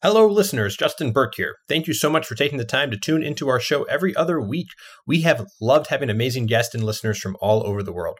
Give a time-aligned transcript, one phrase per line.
[0.00, 0.76] Hello, listeners.
[0.76, 1.56] Justin Berk here.
[1.68, 4.40] Thank you so much for taking the time to tune into our show every other
[4.40, 4.68] week.
[5.08, 8.18] We have loved having amazing guests and listeners from all over the world.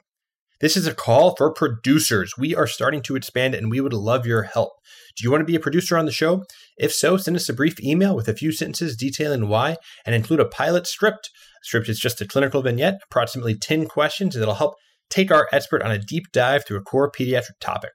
[0.61, 2.35] This is a call for producers.
[2.37, 4.73] We are starting to expand and we would love your help.
[5.17, 6.43] Do you want to be a producer on the show?
[6.79, 10.41] If so, send us a brief email with a few sentences detailing why and include
[10.41, 11.31] a pilot script.
[11.63, 14.75] A script is just a clinical vignette, approximately 10 questions that'll help
[15.11, 17.93] take our expert on a deep dive through a core pediatric topic.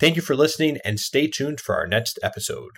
[0.00, 2.70] Thank you for listening and stay tuned for our next episode.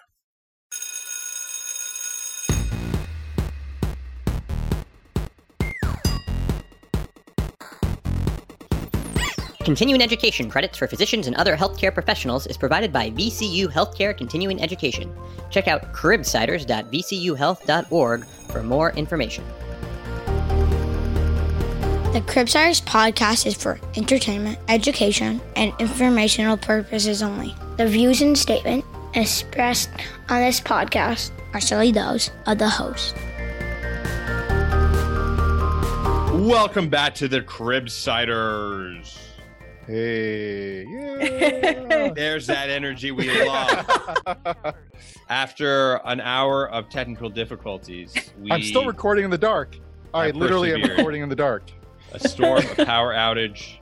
[9.64, 14.62] Continuing education credits for physicians and other healthcare professionals is provided by VCU Healthcare Continuing
[14.62, 15.14] Education.
[15.50, 19.44] Check out cribsiders.vcuhealth.org for more information.
[22.14, 27.54] The Cribsiders podcast is for entertainment, education, and informational purposes only.
[27.76, 29.90] The views and statements expressed
[30.30, 33.14] on this podcast are solely those of the host.
[36.48, 39.29] Welcome back to the Cribsiders.
[39.90, 42.12] Hey, yeah.
[42.14, 43.84] There's that energy we love.
[45.28, 49.76] After an hour of technical difficulties, we I'm still recording in the dark.
[50.14, 51.72] I have literally am recording in the dark.
[52.12, 53.80] a storm, a power outage,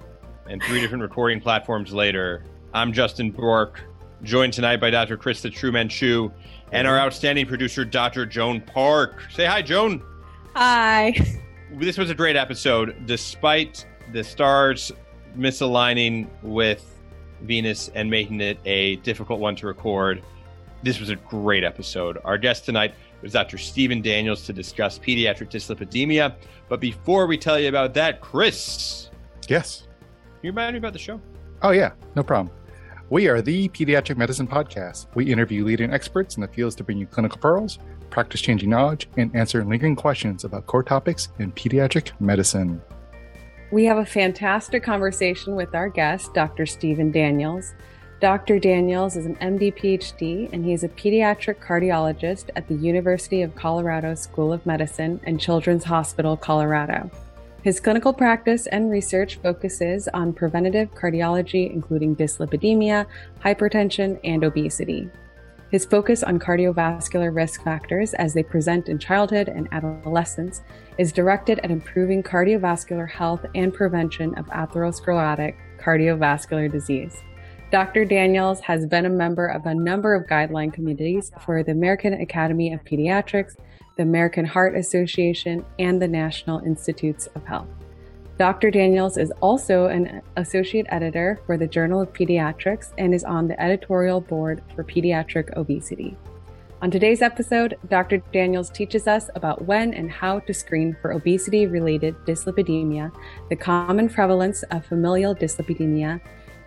[0.48, 2.42] and three different recording platforms later.
[2.73, 3.83] I'm Justin Berk,
[4.23, 5.19] joined tonight by Dr.
[5.19, 6.33] Krista Truman Chu
[6.73, 8.25] and our outstanding producer, Dr.
[8.25, 9.25] Joan Park.
[9.31, 10.03] Say hi, Joan.
[10.56, 11.14] Hi.
[11.73, 14.91] This was a great episode, despite the stars
[15.39, 16.84] misaligning with
[17.42, 20.22] Venus and making it a difficult one to record.
[20.83, 22.19] This was a great episode.
[22.25, 23.58] Our guest tonight was Dr.
[23.58, 26.34] Stephen Daniels to discuss pediatric dyslipidemia.
[26.69, 29.11] But before we tell you about that, Chris,
[29.48, 29.83] Yes.
[29.83, 29.89] can
[30.42, 31.20] you remind me about the show?
[31.62, 31.92] Oh, yeah.
[32.14, 32.55] No problem.
[33.11, 35.06] We are the Pediatric Medicine Podcast.
[35.14, 37.78] We interview leading experts in the fields to bring you clinical pearls,
[38.11, 42.83] practice changing knowledge, and answer lingering questions about core topics in pediatric medicine.
[43.70, 46.64] We have a fantastic conversation with our guest, Dr.
[46.64, 47.74] Stephen Daniels.
[48.18, 48.58] Dr.
[48.58, 53.55] Daniels is an MD PhD and he is a pediatric cardiologist at the University of
[53.55, 57.11] Colorado School of Medicine and Children's Hospital, Colorado.
[57.62, 63.05] His clinical practice and research focuses on preventative cardiology, including dyslipidemia,
[63.45, 65.11] hypertension, and obesity.
[65.70, 70.62] His focus on cardiovascular risk factors as they present in childhood and adolescence
[70.96, 77.23] is directed at improving cardiovascular health and prevention of atherosclerotic cardiovascular disease.
[77.70, 78.07] Dr.
[78.07, 82.73] Daniels has been a member of a number of guideline committees for the American Academy
[82.73, 83.57] of Pediatrics,
[83.98, 87.68] the American Heart Association, and the National Institutes of Health.
[88.39, 88.71] Dr.
[88.71, 93.61] Daniels is also an associate editor for the Journal of Pediatrics and is on the
[93.61, 96.17] editorial board for pediatric obesity.
[96.81, 98.19] On today's episode, Dr.
[98.33, 103.11] Daniels teaches us about when and how to screen for obesity related dyslipidemia,
[103.51, 106.20] the common prevalence of familial dyslipidemia,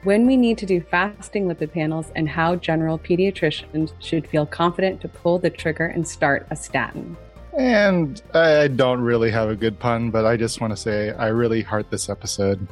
[0.04, 5.00] when we need to do fasting lipid panels, and how general pediatricians should feel confident
[5.00, 7.16] to pull the trigger and start a statin.
[7.58, 11.28] And I don't really have a good pun, but I just want to say I
[11.28, 12.66] really heart this episode.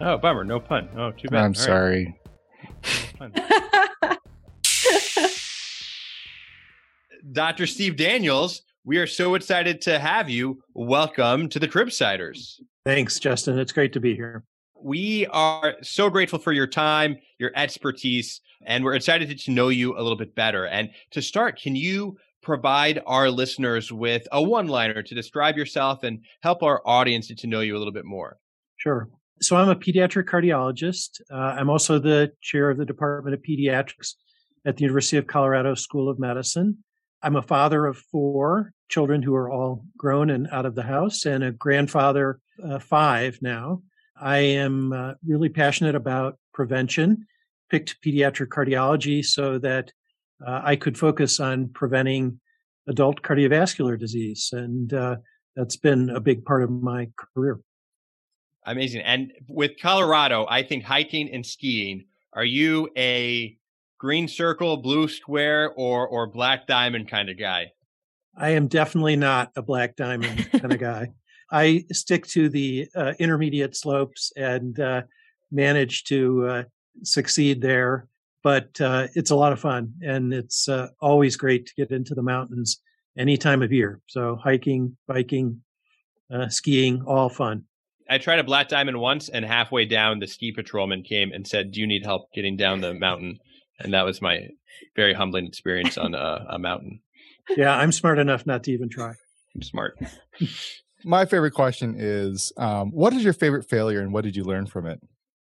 [0.00, 0.44] Oh, bummer.
[0.44, 0.88] No pun.
[0.96, 1.38] Oh, too bad.
[1.38, 1.56] I'm All right.
[1.56, 2.20] sorry.
[3.18, 3.32] Fun.
[7.32, 7.66] Dr.
[7.66, 10.62] Steve Daniels, we are so excited to have you.
[10.74, 12.60] Welcome to the Cribsiders.
[12.84, 13.58] Thanks, Justin.
[13.58, 14.44] It's great to be here.
[14.80, 19.94] We are so grateful for your time, your expertise, and we're excited to know you
[19.94, 20.66] a little bit better.
[20.66, 26.04] And to start, can you provide our listeners with a one liner to describe yourself
[26.04, 28.38] and help our audience to know you a little bit more?
[28.76, 29.10] Sure.
[29.42, 31.20] So I'm a pediatric cardiologist.
[31.28, 34.14] Uh, I'm also the chair of the Department of Pediatrics
[34.64, 36.78] at the University of Colorado School of Medicine.
[37.20, 41.26] I'm a father of four children who are all grown and out of the house,
[41.26, 43.82] and a grandfather, uh, five now.
[44.18, 47.26] I am uh, really passionate about prevention,
[47.70, 49.90] picked pediatric cardiology so that
[50.44, 52.40] uh, I could focus on preventing
[52.88, 54.50] adult cardiovascular disease.
[54.52, 55.16] And uh,
[55.54, 57.60] that's been a big part of my career.
[58.64, 59.02] Amazing.
[59.02, 63.56] And with Colorado, I think hiking and skiing, are you a
[63.98, 67.72] green circle, blue square, or or black diamond kind of guy?
[68.36, 71.12] I am definitely not a black diamond kind of guy.
[71.50, 75.02] I stick to the uh, intermediate slopes and uh,
[75.52, 76.62] manage to uh,
[77.04, 78.08] succeed there.
[78.46, 82.14] But uh, it's a lot of fun, and it's uh, always great to get into
[82.14, 82.80] the mountains
[83.18, 84.00] any time of year.
[84.06, 85.62] So hiking, biking,
[86.32, 87.64] uh, skiing, all fun.
[88.08, 91.72] I tried a black diamond once, and halfway down, the ski patrolman came and said,
[91.72, 93.40] "Do you need help getting down the mountain?"
[93.80, 94.46] and that was my
[94.94, 97.00] very humbling experience on a, a mountain.
[97.56, 99.14] Yeah, I'm smart enough not to even try.
[99.56, 99.98] I'm smart.
[101.04, 104.66] My favorite question is um, what is your favorite failure and what did you learn
[104.66, 105.00] from it?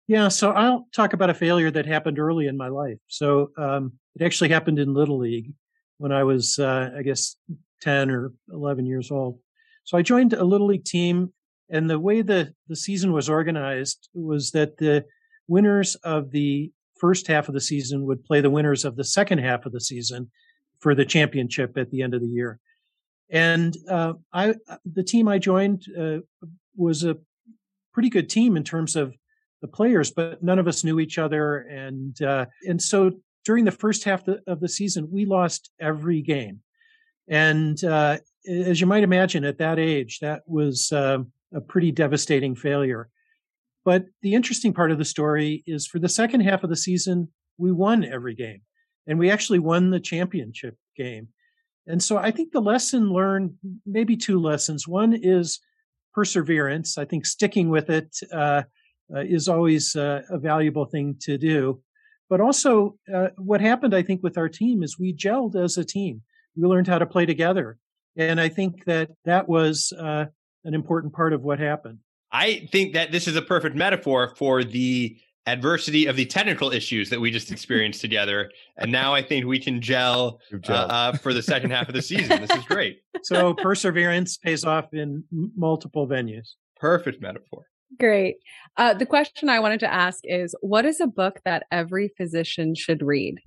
[0.08, 2.98] Yeah, so I'll talk about a failure that happened early in my life.
[3.08, 5.54] So um, it actually happened in Little League
[5.98, 7.38] when I was, uh, I guess,
[7.82, 9.40] 10 or 11 years old.
[9.86, 11.32] So I joined a Little League team,
[11.70, 15.06] and the way the, the season was organized was that the
[15.48, 19.40] winners of the first half of the season would play the winners of the second
[19.40, 20.32] half of the season
[20.80, 22.60] for the championship at the end of the year.
[23.30, 26.20] And uh, I, the team I joined uh,
[26.76, 27.18] was a
[27.94, 29.14] pretty good team in terms of
[29.64, 33.14] the players, but none of us knew each other, and uh, and so
[33.46, 36.60] during the first half of the season, we lost every game,
[37.30, 41.20] and uh, as you might imagine, at that age, that was uh,
[41.56, 43.08] a pretty devastating failure.
[43.86, 47.30] But the interesting part of the story is for the second half of the season,
[47.58, 48.62] we won every game,
[49.08, 51.30] and we actually won the championship game.
[51.88, 53.54] And so I think the lesson learned,
[53.86, 54.88] maybe two lessons.
[54.88, 55.60] One is
[56.14, 56.98] perseverance.
[56.98, 58.64] I think sticking with it uh,
[59.10, 61.82] is always uh, a valuable thing to do.
[62.30, 65.86] But also, uh, what happened, I think, with our team is we gelled as a
[65.86, 66.22] team.
[66.56, 67.78] We learned how to play together.
[68.16, 70.26] And I think that that was uh,
[70.64, 72.00] an important part of what happened.
[72.32, 77.10] I think that this is a perfect metaphor for the adversity of the technical issues
[77.10, 78.50] that we just experienced together.
[78.78, 82.02] And now I think we can gel uh, uh, for the second half of the
[82.02, 82.42] season.
[82.42, 83.02] This is great.
[83.24, 85.24] So perseverance pays off in
[85.56, 86.54] multiple venues.
[86.78, 87.66] Perfect metaphor.
[88.00, 88.38] Great.
[88.78, 92.76] Uh, the question I wanted to ask is what is a book that every physician
[92.76, 93.40] should read?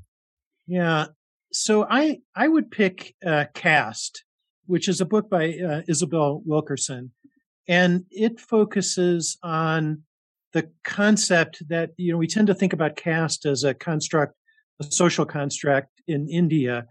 [0.67, 1.07] Yeah.
[1.53, 4.25] So I, I would pick uh, Caste,
[4.67, 7.13] which is a book by uh, Isabel Wilkerson.
[7.69, 10.03] And it focuses on
[10.53, 14.35] the concept that, you know, we tend to think about caste as a construct,
[14.81, 16.87] a social construct in India.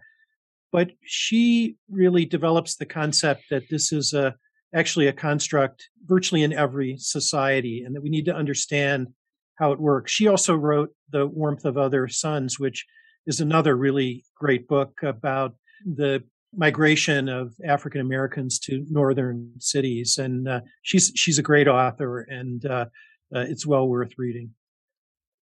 [0.72, 4.34] But she really develops the concept that this is a,
[4.74, 9.08] actually a construct virtually in every society and that we need to understand
[9.56, 10.12] how it works.
[10.12, 12.86] She also wrote The Warmth of Other Suns, which
[13.26, 15.54] is another really great book about
[15.84, 16.22] the
[16.54, 20.18] migration of African Americans to northern cities.
[20.18, 22.86] And uh, she's she's a great author, and uh,
[23.34, 24.50] uh, it's well worth reading.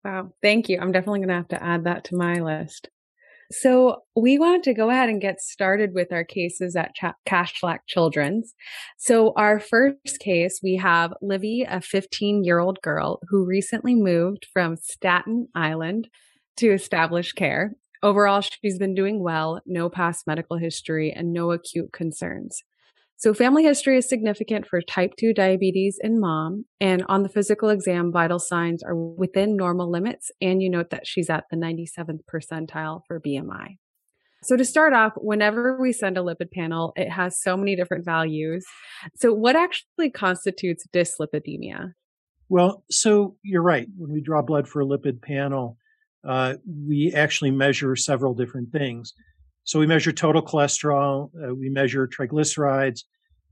[0.05, 0.32] Wow.
[0.43, 0.78] Thank you.
[0.81, 2.88] I'm definitely going to have to add that to my list.
[3.61, 7.81] So we wanted to go ahead and get started with our cases at Ch- Kashlak
[7.87, 8.55] Children's.
[8.99, 14.47] So our first case, we have Livy, a 15 year old girl who recently moved
[14.53, 16.09] from Staten Island
[16.56, 17.75] to established care.
[18.03, 22.62] Overall, she's been doing well, no past medical history and no acute concerns.
[23.16, 26.64] So family history is significant for type 2 diabetes in mom.
[26.81, 30.31] And on the physical exam, vital signs are within normal limits.
[30.40, 33.78] And you note that she's at the 97th percentile for BMI.
[34.43, 38.05] So to start off, whenever we send a lipid panel, it has so many different
[38.05, 38.66] values.
[39.17, 41.94] So what actually constitutes dyslipidemia?
[42.50, 43.87] Well, so you're right.
[43.96, 45.78] When we draw blood for a lipid panel,
[46.28, 46.55] uh,
[46.87, 49.14] we actually measure several different things.
[49.64, 53.05] So we measure total cholesterol, uh, we measure triglycerides,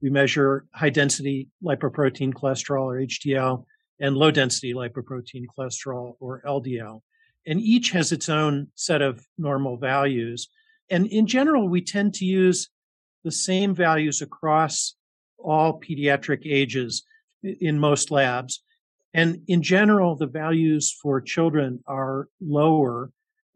[0.03, 3.65] we measure high density lipoprotein cholesterol or HDL
[3.99, 7.01] and low density lipoprotein cholesterol or LDL.
[7.47, 10.49] And each has its own set of normal values.
[10.91, 12.69] And in general, we tend to use
[13.25, 14.95] the same values across
[15.39, 17.05] all pediatric ages
[17.43, 18.63] in most labs.
[19.15, 23.11] And in general, the values for children are lower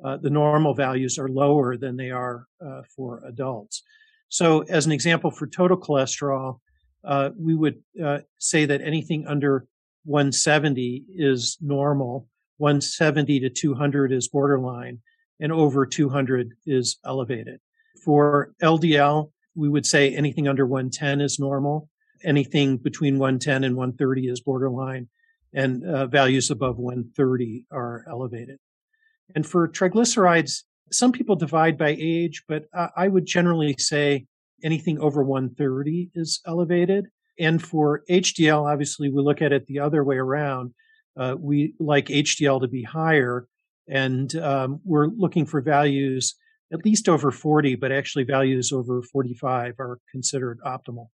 [0.04, 3.82] uh, the normal values are lower than they are uh, for adults.
[4.28, 6.60] So, as an example, for total cholesterol,
[7.04, 9.66] uh, we would uh, say that anything under
[10.04, 15.00] 170 is normal, 170 to 200 is borderline,
[15.40, 17.60] and over 200 is elevated.
[18.04, 21.88] For LDL, we would say anything under 110 is normal,
[22.24, 25.08] anything between 110 and 130 is borderline,
[25.54, 28.58] and uh, values above 130 are elevated.
[29.34, 32.64] And for triglycerides, some people divide by age, but
[32.96, 34.26] I would generally say
[34.62, 37.06] anything over 130 is elevated.
[37.38, 40.72] And for HDL, obviously, we look at it the other way around.
[41.16, 43.46] Uh, we like HDL to be higher,
[43.88, 46.34] and um, we're looking for values
[46.72, 51.08] at least over 40, but actually values over 45 are considered optimal.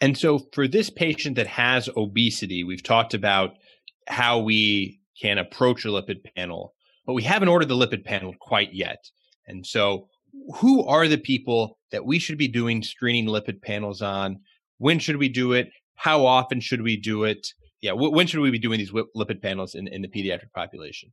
[0.00, 3.56] And so, for this patient that has obesity, we've talked about
[4.08, 6.74] how we can approach a lipid panel
[7.06, 9.04] but we haven't ordered the lipid panel quite yet.
[9.46, 10.08] And so,
[10.56, 14.40] who are the people that we should be doing screening lipid panels on?
[14.78, 15.70] When should we do it?
[15.94, 17.46] How often should we do it?
[17.80, 21.12] Yeah, when should we be doing these lipid panels in, in the pediatric population?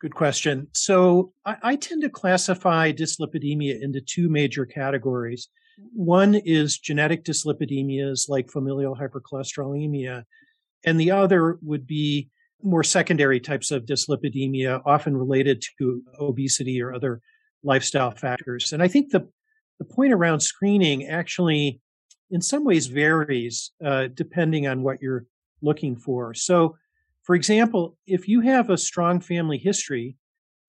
[0.00, 0.66] Good question.
[0.72, 5.48] So I, I, tend to classify dyslipidemia into two major categories.
[5.94, 10.24] One is genetic dyslipidemias like familial hypercholesterolemia,
[10.84, 12.30] and the other would be
[12.62, 17.20] more secondary types of dyslipidemia, often related to obesity or other
[17.62, 18.72] lifestyle factors.
[18.72, 19.28] And I think the,
[19.78, 21.80] the point around screening actually,
[22.30, 25.26] in some ways, varies uh, depending on what you're
[25.60, 26.34] looking for.
[26.34, 26.76] So,
[27.22, 30.16] for example, if you have a strong family history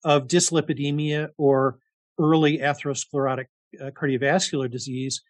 [0.04, 1.80] of dyslipidemia or
[2.20, 3.46] early atherosclerotic
[3.82, 5.22] uh, cardiovascular disease,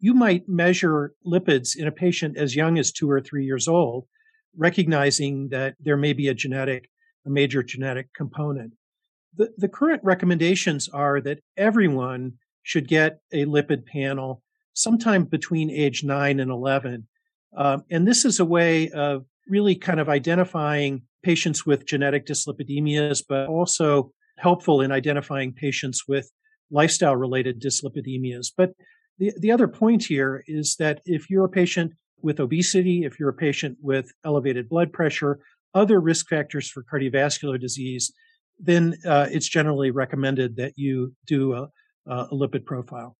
[0.00, 4.06] you might measure lipids in a patient as young as two or three years old,
[4.56, 6.88] recognizing that there may be a genetic,
[7.26, 8.72] a major genetic component.
[9.36, 16.04] The, the current recommendations are that everyone should get a lipid panel sometime between age
[16.04, 17.06] 9 and 11.
[17.56, 23.22] Um, and this is a way of really kind of identifying patients with genetic dyslipidemias,
[23.26, 26.30] but also helpful in identifying patients with
[26.70, 28.48] lifestyle related dyslipidemias.
[28.56, 28.72] But
[29.18, 31.92] the, the other point here is that if you're a patient
[32.22, 35.38] with obesity, if you're a patient with elevated blood pressure,
[35.74, 38.12] other risk factors for cardiovascular disease,
[38.58, 41.68] then uh, it's generally recommended that you do a,
[42.06, 43.16] a lipid profile.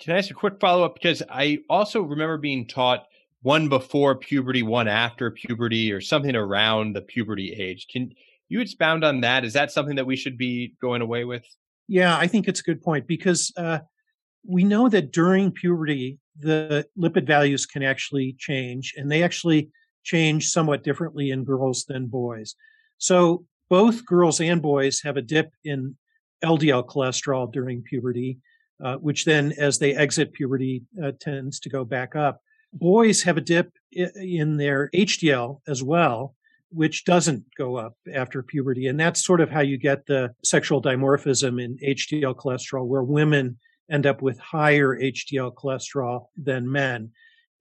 [0.00, 0.94] Can I ask a quick follow up?
[0.94, 3.04] Because I also remember being taught
[3.42, 7.86] one before puberty, one after puberty, or something around the puberty age.
[7.90, 8.10] Can
[8.48, 9.44] you expound on that?
[9.44, 11.44] Is that something that we should be going away with?
[11.86, 13.80] Yeah, I think it's a good point because uh,
[14.46, 19.70] we know that during puberty, the lipid values can actually change, and they actually
[20.02, 22.54] change somewhat differently in girls than boys.
[22.98, 25.96] So both girls and boys have a dip in
[26.44, 28.38] LDL cholesterol during puberty,
[28.82, 32.40] uh, which then, as they exit puberty, uh, tends to go back up.
[32.72, 36.34] Boys have a dip in their HDL as well,
[36.70, 38.86] which doesn't go up after puberty.
[38.86, 43.58] And that's sort of how you get the sexual dimorphism in HDL cholesterol, where women
[43.90, 47.10] end up with higher HDL cholesterol than men.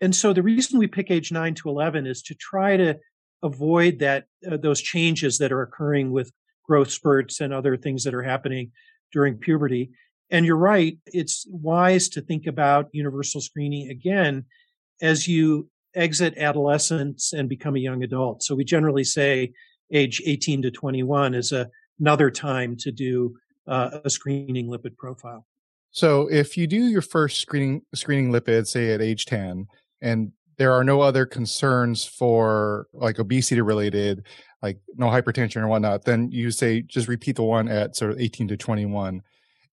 [0.01, 2.99] And so the reason we pick age 9 to 11 is to try to
[3.43, 6.31] avoid that uh, those changes that are occurring with
[6.63, 8.71] growth spurts and other things that are happening
[9.11, 9.91] during puberty.
[10.29, 14.45] And you're right, it's wise to think about universal screening again
[15.01, 18.43] as you exit adolescence and become a young adult.
[18.43, 19.53] So we generally say
[19.91, 21.69] age 18 to 21 is a,
[21.99, 23.35] another time to do
[23.67, 25.45] uh, a screening lipid profile.
[25.91, 29.67] So if you do your first screening screening lipids, say at age 10,
[30.01, 34.27] and there are no other concerns for like obesity related,
[34.61, 38.19] like no hypertension or whatnot, then you say just repeat the one at sort of
[38.19, 39.21] 18 to 21.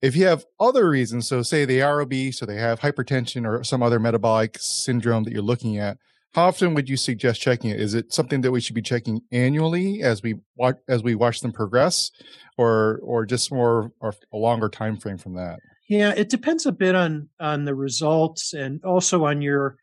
[0.02, 3.64] If you have other reasons, so say they are obese or they have hypertension or
[3.64, 5.98] some other metabolic syndrome that you're looking at,
[6.34, 7.80] how often would you suggest checking it?
[7.80, 11.40] Is it something that we should be checking annually as we watch as we watch
[11.40, 12.10] them progress,
[12.58, 15.60] or or just more or a longer time frame from that?
[15.88, 19.76] Yeah, it depends a bit on on the results and also on your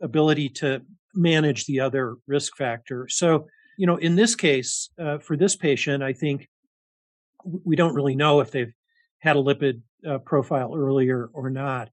[0.00, 0.82] ability to
[1.14, 3.06] manage the other risk factor.
[3.08, 6.48] So, you know, in this case, uh, for this patient, I think
[7.44, 8.72] we don't really know if they've
[9.18, 11.90] had a lipid uh, profile earlier or not.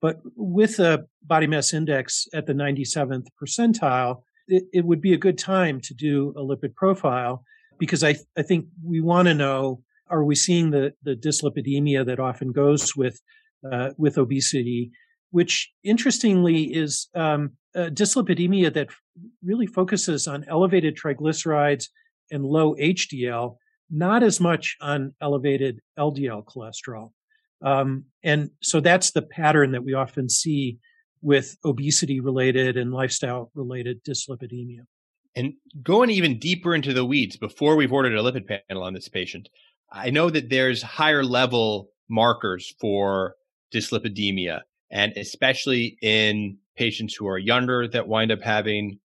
[0.00, 5.18] But with a body mass index at the 97th percentile, it, it would be a
[5.18, 7.42] good time to do a lipid profile
[7.78, 12.20] because I, I think we want to know are we seeing the, the dyslipidemia that
[12.20, 13.20] often goes with
[13.70, 14.90] uh, with obesity,
[15.30, 18.88] which interestingly is um, dyslipidemia that
[19.42, 21.86] really focuses on elevated triglycerides
[22.30, 23.56] and low HDL,
[23.90, 27.10] not as much on elevated LDL cholesterol.
[27.62, 30.78] Um, and so that's the pattern that we often see
[31.20, 34.82] with obesity related and lifestyle related dyslipidemia.
[35.34, 39.08] And going even deeper into the weeds, before we've ordered a lipid panel on this
[39.08, 39.48] patient,
[39.90, 43.34] I know that there's higher level markers for
[43.72, 48.98] dyslipidemia, and especially in patients who are younger that wind up having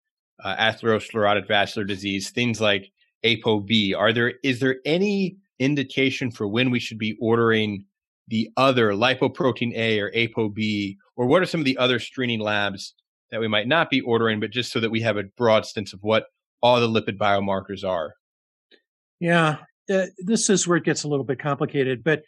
[0.43, 2.91] uh, atherosclerotic vascular disease, things like
[3.23, 3.95] ApoB.
[3.97, 7.85] Are there is there any indication for when we should be ordering
[8.27, 12.93] the other lipoprotein A or ApoB, or what are some of the other screening labs
[13.31, 15.93] that we might not be ordering, but just so that we have a broad sense
[15.93, 16.25] of what
[16.61, 18.13] all the lipid biomarkers are?
[19.19, 19.57] Yeah,
[19.89, 22.23] uh, this is where it gets a little bit complicated, but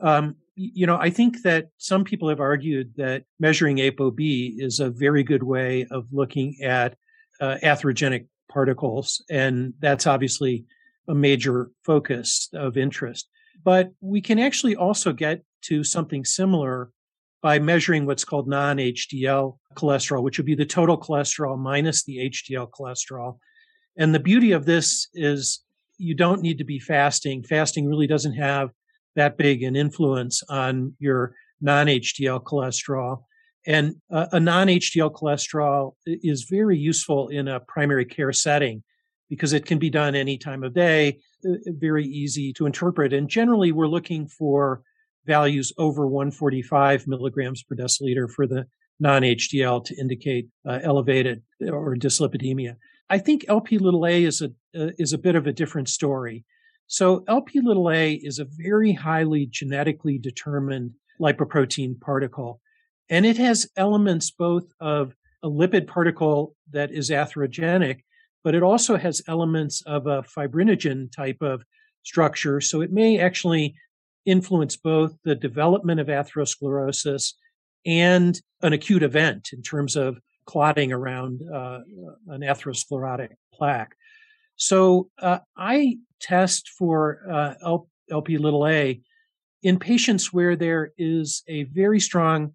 [0.00, 4.90] um, you know, I think that some people have argued that measuring ApoB is a
[4.90, 6.96] very good way of looking at
[7.40, 10.64] uh, atherogenic particles, and that's obviously
[11.08, 13.28] a major focus of interest.
[13.62, 16.90] But we can actually also get to something similar
[17.42, 22.30] by measuring what's called non HDL cholesterol, which would be the total cholesterol minus the
[22.30, 23.38] HDL cholesterol.
[23.98, 25.60] And the beauty of this is
[25.98, 27.42] you don't need to be fasting.
[27.42, 28.70] Fasting really doesn't have
[29.14, 33.22] that big an influence on your non-HDL cholesterol.
[33.66, 38.84] And uh, a non-HDL cholesterol is very useful in a primary care setting
[39.28, 43.12] because it can be done any time of day, uh, very easy to interpret.
[43.12, 44.82] And generally, we're looking for
[45.26, 48.66] values over 145 milligrams per deciliter for the
[49.00, 52.76] non-HDL to indicate uh, elevated or dyslipidemia.
[53.08, 56.44] I think LP little a is a uh, is a bit of a different story.
[56.86, 62.60] So LP little a is a very highly genetically determined lipoprotein particle,
[63.08, 68.00] and it has elements both of a lipid particle that is atherogenic,
[68.42, 71.64] but it also has elements of a fibrinogen type of
[72.02, 72.60] structure.
[72.60, 73.74] So it may actually
[74.24, 77.34] influence both the development of atherosclerosis
[77.84, 81.80] and an acute event in terms of clotting around uh,
[82.28, 83.94] an atherosclerotic plaque.
[84.56, 87.78] So uh, I test for uh,
[88.10, 89.00] LP little a
[89.62, 92.52] in patients where there is a very strong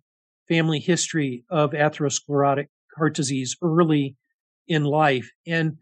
[0.47, 2.67] family history of atherosclerotic
[2.97, 4.15] heart disease early
[4.67, 5.77] in life and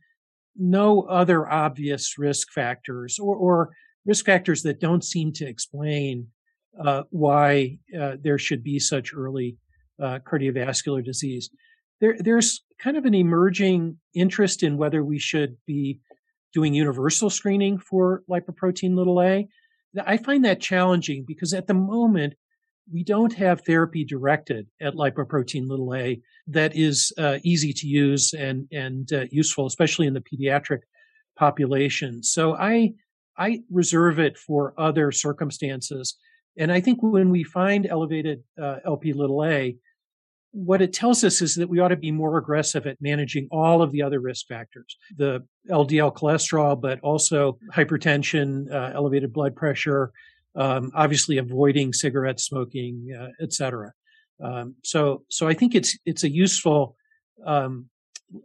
[0.57, 3.69] no other obvious risk factors or, or
[4.05, 6.27] risk factors that don't seem to explain
[6.83, 9.57] uh, why uh, there should be such early
[10.01, 11.49] uh, cardiovascular disease.
[12.01, 15.99] There, there's kind of an emerging interest in whether we should be
[16.53, 19.47] doing universal screening for lipoprotein little a.
[20.05, 22.35] I find that challenging because at the moment,
[22.91, 28.33] we don't have therapy directed at lipoprotein little a that is uh, easy to use
[28.33, 30.79] and and uh, useful, especially in the pediatric
[31.37, 32.23] population.
[32.23, 32.93] So I
[33.37, 36.17] I reserve it for other circumstances.
[36.57, 39.77] And I think when we find elevated uh, LP little a,
[40.51, 43.81] what it tells us is that we ought to be more aggressive at managing all
[43.81, 50.11] of the other risk factors the LDL cholesterol, but also hypertension, uh, elevated blood pressure,
[50.55, 53.91] um, obviously avoiding cigarette smoking, uh.
[54.41, 56.95] Um, so, so I think it's it's a useful
[57.45, 57.89] um,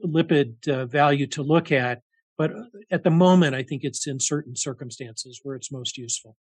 [0.05, 2.03] lipid uh, value to look at,
[2.37, 2.53] but
[2.90, 6.37] at the moment, I think it's in certain circumstances where it's most useful.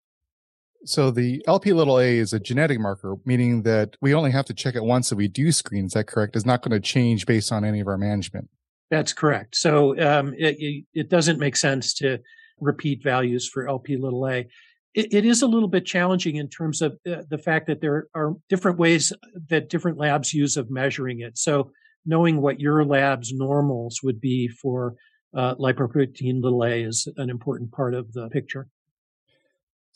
[0.84, 4.54] So the LP little a is a genetic marker, meaning that we only have to
[4.54, 5.86] check it once if we do screen.
[5.86, 6.36] Is that correct?
[6.36, 8.48] It's not going to change based on any of our management.
[8.90, 9.56] That's correct.
[9.56, 12.18] So um, it, it, doesn't make sense to
[12.58, 14.48] repeat values for LP little a.
[14.94, 18.06] It, it is a little bit challenging in terms of uh, the fact that there
[18.14, 19.12] are different ways
[19.48, 21.36] that different labs use of measuring it.
[21.36, 21.70] So
[22.06, 24.94] knowing what your lab's normals would be for
[25.36, 28.68] uh, lipoprotein little a is an important part of the picture.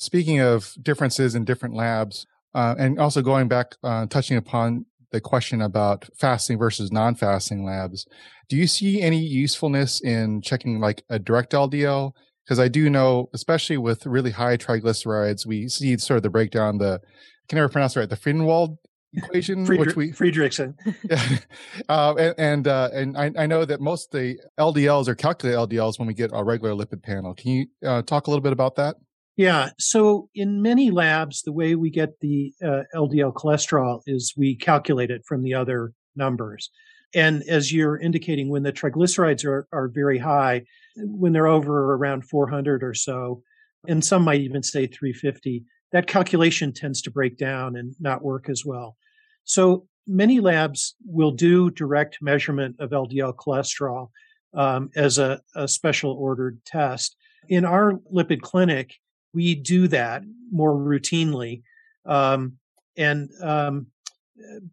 [0.02, 5.20] Speaking of differences in different labs, uh, and also going back, uh, touching upon the
[5.20, 8.04] question about fasting versus non-fasting labs,
[8.48, 12.14] do you see any usefulness in checking like a direct LDL?
[12.44, 16.78] Because I do know, especially with really high triglycerides, we see sort of the breakdown,
[16.78, 18.78] the I can never pronounce it right, the Friedewald
[19.14, 20.74] equation, Friedrich, which we Friedrichsen.
[21.08, 21.38] yeah,
[21.88, 25.58] uh, and and, uh, and I, I, know that most of the LDLs are calculated
[25.58, 27.34] LDLs when we get a regular lipid panel.
[27.34, 28.96] Can you uh, talk a little bit about that?
[29.36, 29.70] Yeah.
[29.78, 35.10] So in many labs, the way we get the uh, LDL cholesterol is we calculate
[35.10, 36.70] it from the other numbers.
[37.14, 40.64] And as you're indicating, when the triglycerides are, are very high,
[40.96, 43.42] when they're over around 400 or so,
[43.88, 48.48] and some might even say 350, that calculation tends to break down and not work
[48.48, 48.96] as well.
[49.44, 54.08] So many labs will do direct measurement of LDL cholesterol
[54.54, 57.16] um, as a, a special ordered test.
[57.48, 58.94] In our lipid clinic,
[59.34, 61.62] we do that more routinely.
[62.04, 62.58] Um,
[62.96, 63.86] and, um,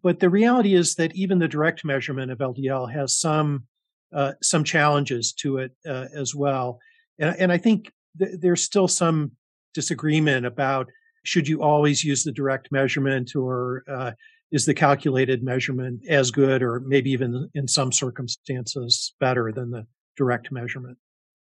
[0.02, 3.66] but the reality is that even the direct measurement of LDL has some,
[4.14, 6.80] uh, some challenges to it, uh, as well.
[7.20, 9.32] And, and I think th- there's still some
[9.74, 10.90] disagreement about
[11.24, 14.12] should you always use the direct measurement or, uh,
[14.52, 19.86] is the calculated measurement as good or maybe even in some circumstances better than the
[20.18, 20.98] direct measurement?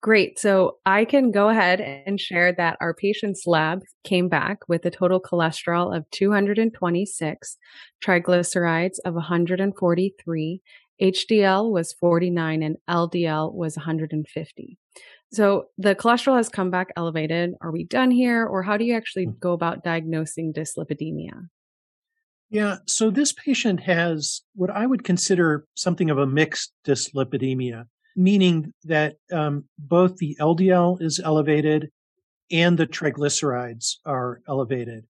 [0.06, 0.38] Great.
[0.38, 4.92] So I can go ahead and share that our patient's lab came back with a
[4.92, 7.58] total cholesterol of 226,
[8.04, 10.62] triglycerides of 143,
[11.02, 14.78] HDL was 49, and LDL was 150.
[15.34, 17.56] So the cholesterol has come back elevated.
[17.60, 18.46] Are we done here?
[18.46, 19.40] Or how do you actually hmm.
[19.40, 21.50] go about diagnosing dyslipidemia?
[22.52, 28.74] Yeah, so this patient has what I would consider something of a mixed dyslipidemia meaning
[28.84, 31.92] that um, both the LDL is elevated
[32.52, 35.06] and the triglycerides are elevated.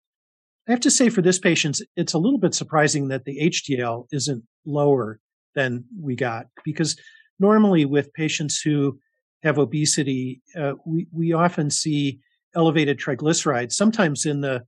[0.67, 4.07] I have to say for this patient, it's a little bit surprising that the HDL
[4.11, 5.19] isn't lower
[5.53, 6.97] than we got because
[7.39, 8.99] normally with patients who
[9.43, 12.19] have obesity, uh, we, we often see
[12.55, 14.63] elevated triglycerides, sometimes in the,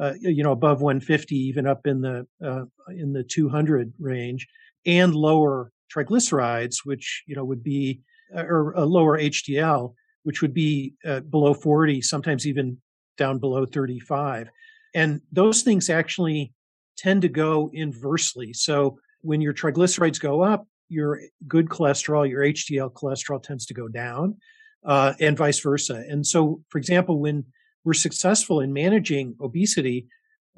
[0.00, 4.46] uh, you know, above 150, even up in the, uh, in the 200 range
[4.86, 8.00] and lower triglycerides, which, you know, would be,
[8.36, 12.78] uh, or a lower HDL, which would be uh, below 40, sometimes even
[13.16, 14.48] down below 35.
[14.94, 16.52] And those things actually
[16.96, 18.52] tend to go inversely.
[18.52, 23.88] So when your triglycerides go up, your good cholesterol, your HDL cholesterol tends to go
[23.88, 24.36] down,
[24.84, 26.04] uh, and vice versa.
[26.08, 27.44] And so, for example, when
[27.84, 30.06] we're successful in managing obesity,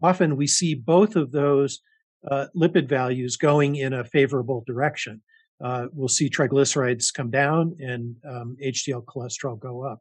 [0.03, 1.81] often we see both of those
[2.30, 5.22] uh, lipid values going in a favorable direction.
[5.62, 10.00] Uh, we'll see triglycerides come down and um, HDL cholesterol go up.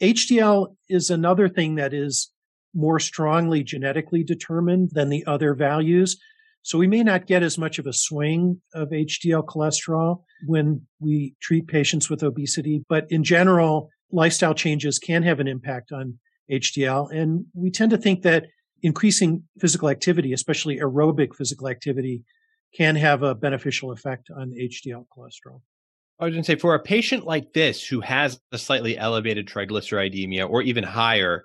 [0.00, 2.30] HDL is another thing that is
[2.74, 6.18] more strongly genetically determined than the other values.
[6.62, 11.34] So we may not get as much of a swing of HDL cholesterol when we
[11.40, 16.18] treat patients with obesity, but in general, lifestyle changes can have an impact on
[16.50, 17.14] HDL.
[17.14, 18.46] And we tend to think that
[18.84, 22.22] increasing physical activity, especially aerobic physical activity,
[22.76, 25.62] can have a beneficial effect on HDL cholesterol.
[26.20, 29.48] I was going to say for a patient like this who has a slightly elevated
[29.48, 31.44] triglyceridemia or even higher,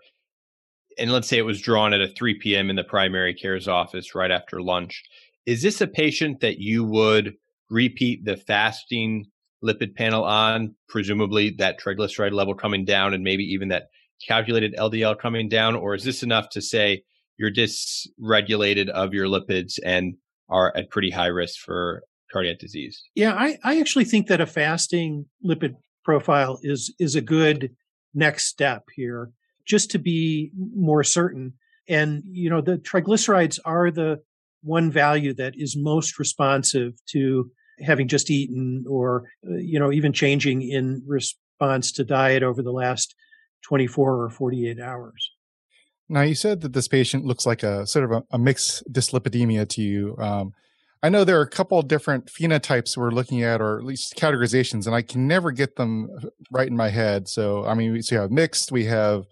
[0.98, 2.70] and let's say it was drawn at a 3 p.m.
[2.70, 5.02] in the primary care's office right after lunch,
[5.46, 7.36] is this a patient that you would
[7.70, 9.26] repeat the fasting
[9.64, 13.84] lipid panel on, presumably that triglyceride level coming down and maybe even that
[14.28, 15.76] calculated LDL coming down?
[15.76, 17.04] Or is this enough to say
[17.40, 20.16] you're dysregulated of your lipids and
[20.50, 23.02] are at pretty high risk for cardiac disease?
[23.16, 27.72] Yeah, I, I actually think that a fasting lipid profile is is a good
[28.14, 29.32] next step here,
[29.66, 31.54] just to be more certain.
[31.88, 34.22] And you know, the triglycerides are the
[34.62, 37.50] one value that is most responsive to
[37.80, 43.16] having just eaten or you know even changing in response to diet over the last
[43.64, 45.32] 24 or 48 hours
[46.10, 49.68] now you said that this patient looks like a sort of a, a mixed dyslipidemia
[49.70, 50.54] to you um,
[51.02, 54.86] I know there are a couple different phenotypes we're looking at, or at least categorizations,
[54.86, 56.10] and I can never get them
[56.52, 57.30] right in my head.
[57.30, 59.26] So, I mean, we so have mixed, we have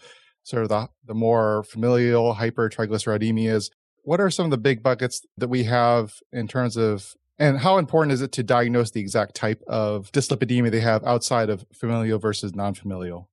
[0.44, 3.70] sort of the, the more familial hypertriglyceridemias.
[4.04, 7.78] What are some of the big buckets that we have in terms of, and how
[7.78, 12.18] important is it to diagnose the exact type of dyslipidemia they have outside of familial
[12.18, 13.30] versus non-familial?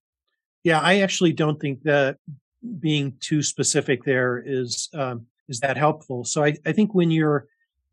[0.65, 2.19] Yeah, I actually don't think that
[2.81, 6.25] being too specific there is um, is that helpful.
[6.25, 7.47] So I, I think when you're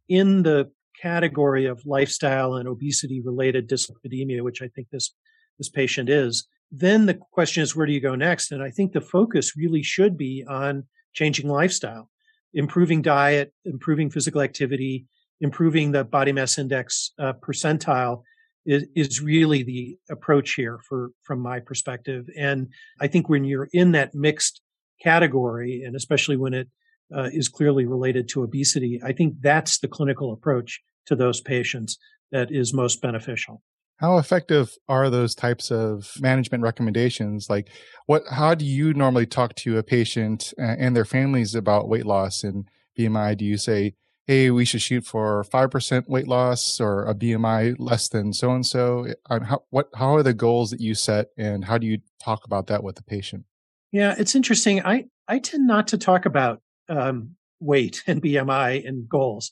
[0.07, 5.13] in the category of lifestyle and obesity related dyslipidemia, which I think this,
[5.57, 8.51] this patient is, then the question is, where do you go next?
[8.51, 12.09] And I think the focus really should be on changing lifestyle,
[12.53, 15.05] improving diet, improving physical activity,
[15.41, 18.23] improving the body mass index uh, percentile
[18.65, 22.29] is, is really the approach here for, from my perspective.
[22.37, 24.60] And I think when you're in that mixed
[25.01, 26.67] category, and especially when it
[27.15, 28.99] uh, is clearly related to obesity.
[29.03, 31.97] I think that's the clinical approach to those patients
[32.31, 33.61] that is most beneficial.
[33.97, 37.49] How effective are those types of management recommendations?
[37.49, 37.69] Like,
[38.07, 38.23] what?
[38.31, 42.67] How do you normally talk to a patient and their families about weight loss and
[42.97, 43.37] BMI?
[43.37, 43.93] Do you say,
[44.25, 48.51] "Hey, we should shoot for five percent weight loss or a BMI less than so
[48.53, 49.05] and so"?
[49.29, 49.89] How what?
[49.93, 52.95] How are the goals that you set, and how do you talk about that with
[52.95, 53.45] the patient?
[53.91, 54.83] Yeah, it's interesting.
[54.85, 59.51] I I tend not to talk about um, weight and BMI and goals.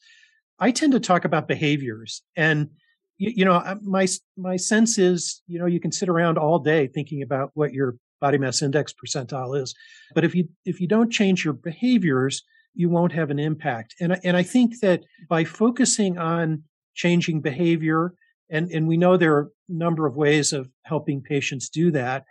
[0.60, 2.70] I tend to talk about behaviors and
[3.18, 6.88] you, you know my my sense is you know you can sit around all day
[6.88, 9.74] thinking about what your body mass index percentile is
[10.16, 14.20] but if you if you don't change your behaviors you won't have an impact and
[14.24, 16.64] and I think that by focusing on
[16.96, 18.14] changing behavior
[18.50, 22.26] and and we know there are a number of ways of helping patients do that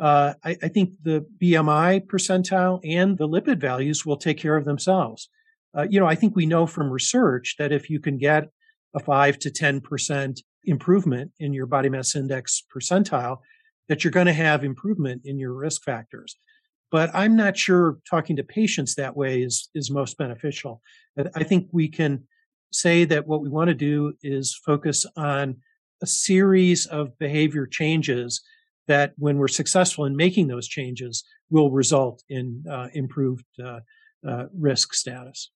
[0.00, 4.64] uh, I, I, think the BMI percentile and the lipid values will take care of
[4.64, 5.28] themselves.
[5.76, 8.48] Uh, you know, I think we know from research that if you can get
[8.94, 13.38] a five to 10% improvement in your body mass index percentile,
[13.88, 16.36] that you're going to have improvement in your risk factors.
[16.90, 20.80] But I'm not sure talking to patients that way is, is most beneficial.
[21.34, 22.24] I think we can
[22.72, 25.56] say that what we want to do is focus on
[26.02, 28.40] a series of behavior changes
[28.88, 33.80] that when we're successful in making those changes will result in uh, improved uh,
[34.26, 35.50] uh, risk status.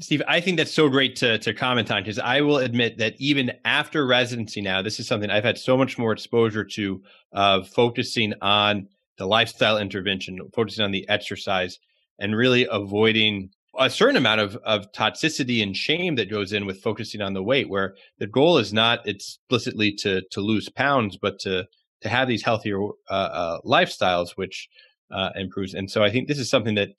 [0.00, 3.14] Steve, I think that's so great to, to comment on because I will admit that
[3.18, 7.68] even after residency now, this is something I've had so much more exposure to of
[7.68, 11.78] focusing on the lifestyle intervention, focusing on the exercise,
[12.18, 16.82] and really avoiding a certain amount of, of toxicity and shame that goes in with
[16.82, 21.38] focusing on the weight, where the goal is not explicitly to to lose pounds, but
[21.40, 21.66] to
[22.02, 22.80] to have these healthier
[23.10, 24.68] uh, uh, lifestyles, which
[25.10, 25.74] uh, improves.
[25.74, 26.90] And so I think this is something that,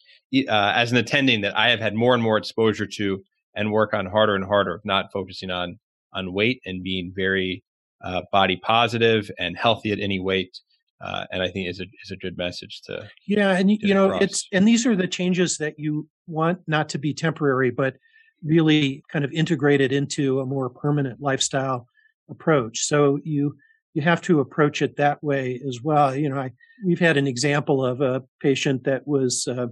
[0.47, 3.23] uh, as an attending, that I have had more and more exposure to
[3.55, 5.79] and work on harder and harder, of not focusing on
[6.13, 7.63] on weight and being very
[8.03, 10.57] uh, body positive and healthy at any weight.
[11.01, 14.07] Uh, and I think is a is a good message to yeah, and you know
[14.07, 14.23] across.
[14.23, 17.95] it's and these are the changes that you want not to be temporary, but
[18.43, 21.87] really kind of integrated into a more permanent lifestyle
[22.29, 22.79] approach.
[22.85, 23.55] So you
[23.93, 26.15] you have to approach it that way as well.
[26.15, 26.51] You know, I,
[26.85, 29.67] we've had an example of a patient that was uh,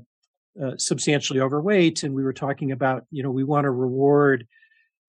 [0.61, 4.47] uh, substantially overweight, and we were talking about, you know, we want to reward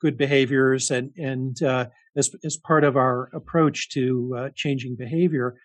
[0.00, 5.56] good behaviors, and and uh, as as part of our approach to uh, changing behavior.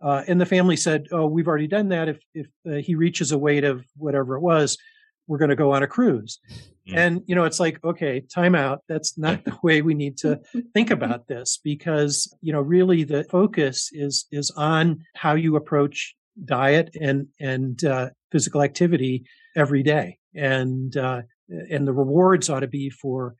[0.00, 2.08] Uh, and the family said, "Oh, we've already done that.
[2.08, 4.78] If if uh, he reaches a weight of whatever it was,
[5.26, 6.38] we're going to go on a cruise."
[6.94, 8.82] And, you know, it's like, okay, time out.
[8.88, 10.40] That's not the way we need to
[10.74, 16.14] think about this because, you know, really the focus is, is on how you approach
[16.44, 19.24] diet and, and, uh, physical activity
[19.56, 20.18] every day.
[20.34, 23.34] And, uh, and the rewards ought to be for,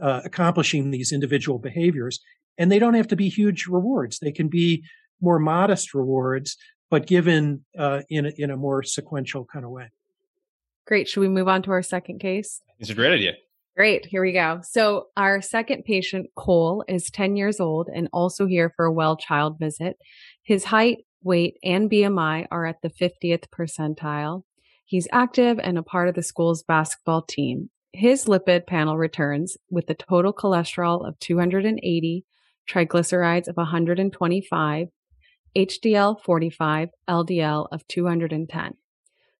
[0.00, 2.20] uh, accomplishing these individual behaviors.
[2.58, 4.18] And they don't have to be huge rewards.
[4.18, 4.84] They can be
[5.20, 6.56] more modest rewards,
[6.90, 9.88] but given, uh, in, a, in a more sequential kind of way.
[10.86, 11.08] Great.
[11.08, 12.60] Should we move on to our second case?
[12.78, 13.34] It's a great idea.
[13.76, 14.04] Great.
[14.04, 14.60] Here we go.
[14.62, 19.16] So, our second patient, Cole, is 10 years old and also here for a well
[19.16, 19.96] child visit.
[20.42, 24.42] His height, weight, and BMI are at the 50th percentile.
[24.84, 27.70] He's active and a part of the school's basketball team.
[27.94, 32.26] His lipid panel returns with a total cholesterol of 280,
[32.68, 34.88] triglycerides of 125,
[35.56, 38.74] HDL 45, LDL of 210.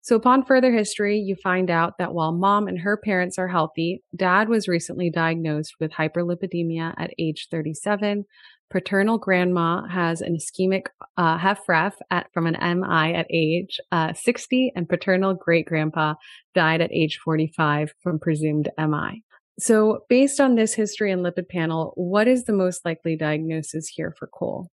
[0.05, 4.03] So, upon further history, you find out that while mom and her parents are healthy,
[4.17, 8.25] dad was recently diagnosed with hyperlipidemia at age 37.
[8.69, 10.87] Paternal grandma has an ischemic
[11.17, 16.15] uh, HFrEF at, from an MI at age uh, 60, and paternal great grandpa
[16.53, 19.23] died at age 45 from presumed MI.
[19.61, 24.13] So, based on this history and lipid panel, what is the most likely diagnosis here
[24.19, 24.69] for Cole?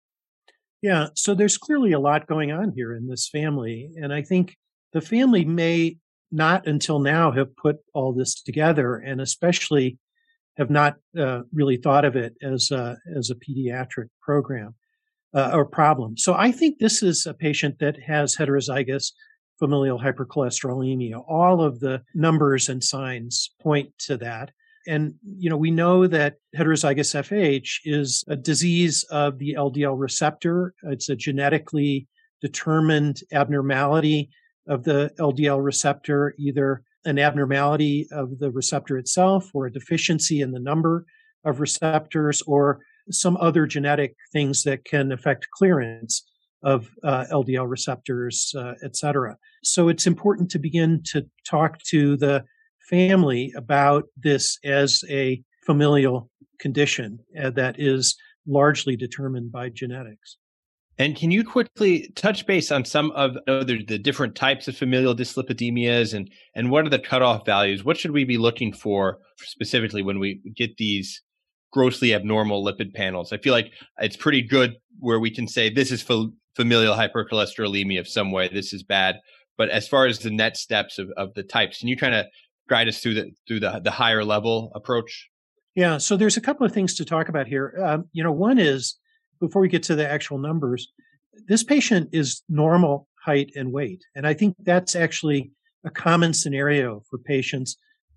[0.83, 3.89] Yeah, so there's clearly a lot going on here in this family.
[3.97, 4.57] And I think
[4.95, 5.99] the family may
[6.33, 9.99] not until now have put all this together and especially
[10.57, 14.75] have not uh, really thought of it as a, as a pediatric program
[15.35, 16.17] uh, or problem.
[16.17, 19.13] So I think this is a patient that has heterozygous
[19.59, 21.23] familial hypercholesterolemia.
[21.29, 24.53] All of the numbers and signs point to that.
[24.87, 30.75] And, you know, we know that heterozygous FH is a disease of the LDL receptor.
[30.85, 32.07] It's a genetically
[32.41, 34.31] determined abnormality
[34.67, 40.53] of the LDL receptor, either an abnormality of the receptor itself or a deficiency in
[40.53, 41.05] the number
[41.45, 46.25] of receptors or some other genetic things that can affect clearance
[46.63, 49.37] of uh, LDL receptors, uh, et cetera.
[49.63, 52.45] So it's important to begin to talk to the
[52.89, 60.39] family about this as a familial condition uh, that is largely determined by genetics.
[60.99, 65.15] And can you quickly touch base on some of the, the different types of familial
[65.15, 67.85] dyslipidemias and, and what are the cutoff values?
[67.85, 71.21] What should we be looking for specifically when we get these
[71.73, 73.33] grossly abnormal lipid panels?
[73.33, 77.99] I feel like it's pretty good where we can say this is fa- familial hypercholesterolemia
[77.99, 79.17] of some way, this is bad.
[79.57, 82.27] But as far as the next steps of, of the types, can you kind of
[82.69, 85.29] guide us through the through the, the higher level approach?
[85.75, 87.77] Yeah, so there's a couple of things to talk about here.
[87.85, 88.97] Um, you know, one is
[89.47, 90.93] before we get to the actual numbers,
[91.47, 94.03] this patient is normal height and weight.
[94.15, 95.53] And I think that's actually
[95.85, 97.77] a common scenario for patients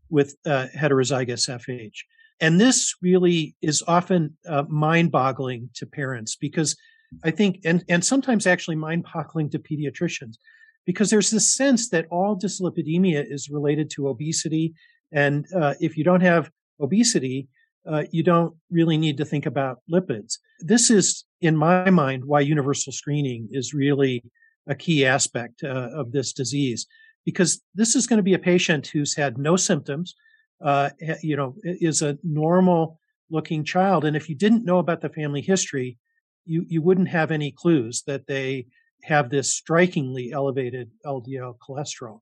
[0.09, 1.97] with uh, heterozygous FH.
[2.39, 6.75] And this really is often uh, mind boggling to parents because
[7.23, 10.35] I think, and, and sometimes actually mind boggling to pediatricians
[10.85, 14.73] because there's this sense that all dyslipidemia is related to obesity.
[15.11, 17.47] And uh, if you don't have obesity,
[17.89, 20.37] uh, you don't really need to think about lipids.
[20.59, 24.23] This is, in my mind, why universal screening is really
[24.67, 26.87] a key aspect uh, of this disease,
[27.25, 30.15] because this is going to be a patient who's had no symptoms,
[30.63, 30.89] uh,
[31.21, 34.05] you know, is a normal looking child.
[34.05, 35.97] And if you didn't know about the family history,
[36.45, 38.67] you, you wouldn't have any clues that they
[39.03, 42.21] have this strikingly elevated LDL cholesterol.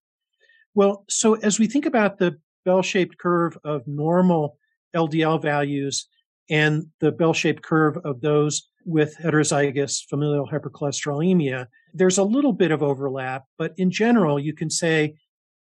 [0.73, 4.58] Well, so as we think about the bell shaped curve of normal
[4.95, 6.08] LDL values
[6.49, 12.71] and the bell shaped curve of those with heterozygous familial hypercholesterolemia, there's a little bit
[12.71, 15.15] of overlap, but in general, you can say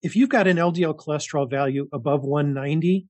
[0.02, 3.06] if you've got an LDL cholesterol value above 190,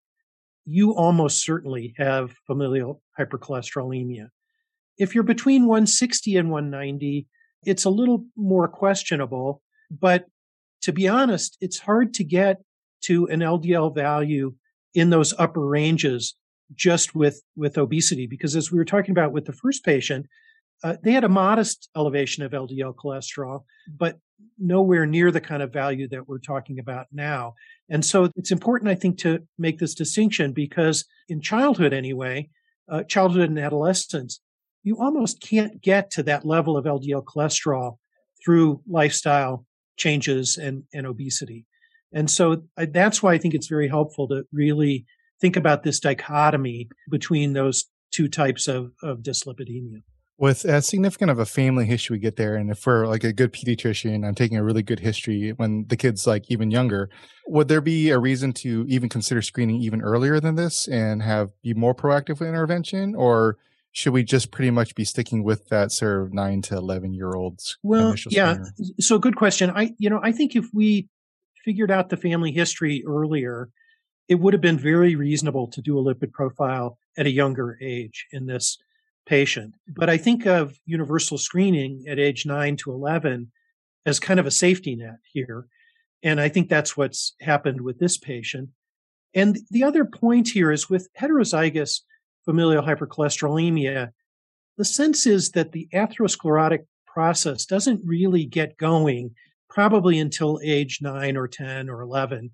[0.66, 4.28] you almost certainly have familial hypercholesterolemia.
[4.98, 7.26] If you're between 160 and 190,
[7.64, 9.62] it's a little more questionable.
[9.90, 10.26] But
[10.82, 12.60] to be honest, it's hard to get
[13.04, 14.54] to an LDL value
[14.94, 16.34] in those upper ranges
[16.74, 18.26] just with, with obesity.
[18.26, 20.26] Because as we were talking about with the first patient,
[20.84, 23.64] uh, they had a modest elevation of LDL cholesterol,
[23.96, 24.18] but
[24.58, 27.54] nowhere near the kind of value that we're talking about now.
[27.88, 32.50] And so it's important, I think, to make this distinction because in childhood, anyway,
[32.90, 34.40] uh, childhood and adolescence,
[34.82, 37.98] you almost can't get to that level of LDL cholesterol
[38.44, 39.64] through lifestyle
[39.96, 41.66] changes and, and obesity.
[42.12, 45.06] And so I, that's why I think it's very helpful to really
[45.40, 50.02] think about this dichotomy between those two types of, of dyslipidemia.
[50.38, 53.32] With as significant of a family history we get there and if we're like a
[53.32, 57.10] good pediatrician i'm taking a really good history when the kid's like even younger
[57.46, 61.50] would there be a reason to even consider screening even earlier than this and have
[61.62, 63.14] be more proactive with intervention?
[63.14, 63.58] Or
[63.92, 67.32] should we just pretty much be sticking with that sort of 9 to 11 year
[67.32, 68.56] olds well yeah
[68.98, 69.70] so good question.
[69.70, 71.08] I you know i think if we
[71.64, 73.68] figured out the family history earlier
[74.28, 78.26] it would have been very reasonable to do a lipid profile at a younger age
[78.32, 78.78] in this
[79.26, 79.74] patient.
[79.88, 83.50] But I think of universal screening at age 9 to 11
[84.06, 85.66] as kind of a safety net here.
[86.22, 88.70] And I think that's what's happened with this patient.
[89.34, 92.00] And the other point here is with heterozygous
[92.44, 94.10] familial hypercholesterolemia,
[94.78, 99.34] the sense is that the atherosclerotic process doesn't really get going
[99.72, 102.50] probably until age 9 or 10 or 11.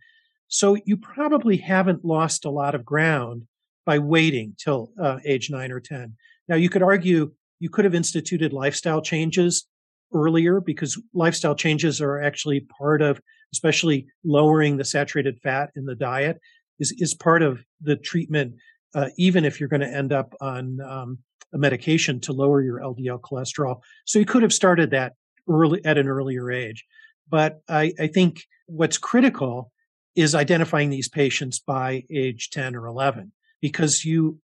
[0.46, 3.42] So you probably haven't lost a lot of ground
[3.84, 6.14] by waiting till uh, age 9 or 10.
[6.48, 9.66] Now, you could argue you could have instituted lifestyle changes
[10.14, 13.20] earlier because lifestyle changes are actually part of,
[13.52, 16.40] especially lowering the saturated fat in the diet,
[16.78, 18.54] is, is part of the treatment,
[18.94, 21.18] uh, even if you're going to end up on um,
[21.52, 23.80] a medication to lower your LDL cholesterol.
[24.04, 25.14] So you could have started that
[25.48, 26.84] early at an earlier age.
[27.30, 29.72] But I, I think what's critical
[30.16, 34.38] is identifying these patients by age 10 or 11 because you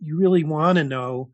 [0.00, 1.30] you really want to know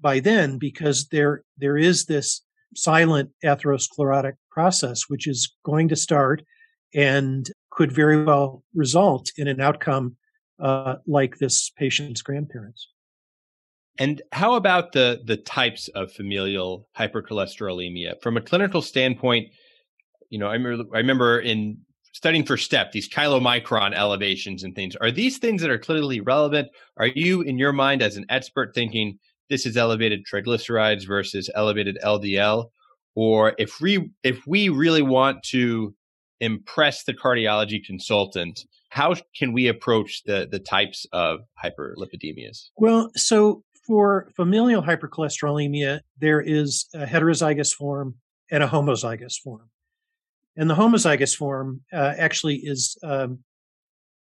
[0.00, 2.42] by then because there there is this
[2.76, 6.42] silent atherosclerotic process which is going to start
[6.94, 10.16] and could very well result in an outcome
[10.60, 12.88] uh, like this patient's grandparents.
[13.98, 19.48] And how about the the types of familial hypercholesterolemia from a clinical standpoint?
[20.30, 21.78] You know, I remember, I remember in
[22.12, 24.96] studying for STEP these chylomicron elevations and things.
[24.96, 26.68] Are these things that are clinically relevant?
[26.96, 31.98] Are you, in your mind, as an expert, thinking this is elevated triglycerides versus elevated
[32.04, 32.70] LDL,
[33.14, 35.94] or if we if we really want to
[36.40, 42.68] impress the cardiology consultant, how can we approach the the types of hyperlipidemias?
[42.76, 48.14] Well, so for familial hypercholesterolemia, there is a heterozygous form
[48.50, 49.70] and a homozygous form.
[50.56, 53.40] And the homozygous form uh, actually is um,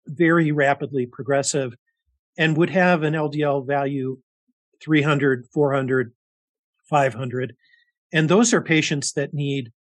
[0.06, 1.74] very rapidly progressive
[2.38, 4.18] and would have an LDL value
[4.82, 6.12] 300, 400,
[6.88, 7.56] 500.
[8.12, 9.72] And those are patients that need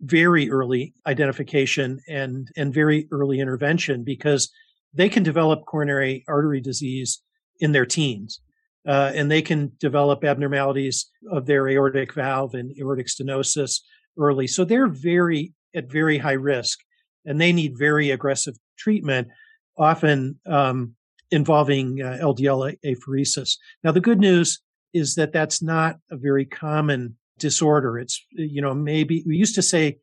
[0.00, 4.50] very early identification and, and very early intervention because
[4.92, 7.22] they can develop coronary artery disease
[7.60, 8.40] in their teens.
[8.86, 13.80] Uh, and they can develop abnormalities of their aortic valve and aortic stenosis
[14.18, 14.48] early.
[14.48, 16.78] So they're very at very high risk
[17.24, 19.28] and they need very aggressive treatment,
[19.76, 20.94] often um,
[21.30, 23.56] involving uh, LDL apheresis.
[23.84, 24.60] Now, the good news
[24.92, 27.98] is that that's not a very common disorder.
[27.98, 29.98] It's, you know, maybe we used to say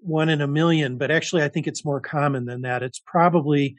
[0.00, 2.82] one in a million, but actually I think it's more common than that.
[2.82, 3.76] It's probably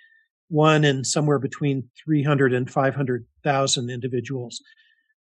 [0.50, 4.62] one in somewhere between 300 and 500,000 individuals.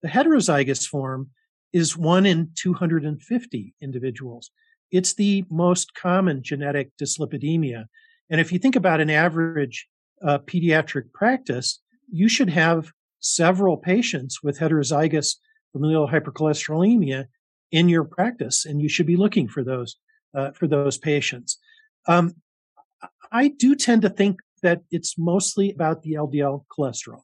[0.01, 1.29] The heterozygous form
[1.71, 4.51] is one in 250 individuals.
[4.91, 7.85] It's the most common genetic dyslipidemia.
[8.29, 9.87] And if you think about an average
[10.25, 11.79] uh, pediatric practice,
[12.11, 15.35] you should have several patients with heterozygous
[15.71, 17.25] familial hypercholesterolemia
[17.71, 19.95] in your practice, and you should be looking for those
[20.35, 21.57] uh, for those patients.
[22.07, 22.33] Um,
[23.31, 27.21] I do tend to think that it's mostly about the LDL cholesterol.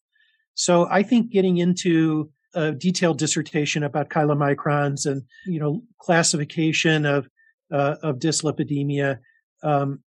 [0.54, 7.28] So I think getting into a detailed dissertation about chylomicrons and you know classification of
[7.76, 9.20] uh, of dyslipidemia
[9.64, 10.00] um,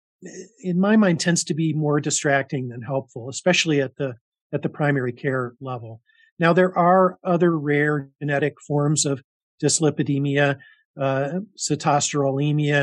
[0.63, 4.15] in my mind tends to be more distracting than helpful, especially at the
[4.53, 6.01] at the primary care level.
[6.39, 9.23] Now there are other rare genetic forms of
[9.63, 10.57] dyslipidemia,
[10.99, 11.41] uh,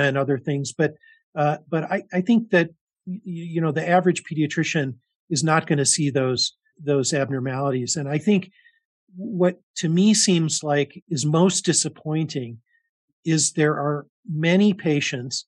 [0.08, 0.94] and other things, but
[1.36, 2.70] uh, but I, I think that
[3.06, 4.96] you know the average pediatrician
[5.30, 8.52] is not going to see those those abnormalities, and I think
[9.18, 12.60] what to me seems like is most disappointing
[13.26, 15.46] is there are many patients,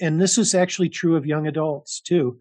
[0.00, 2.38] and this is actually true of young adults too,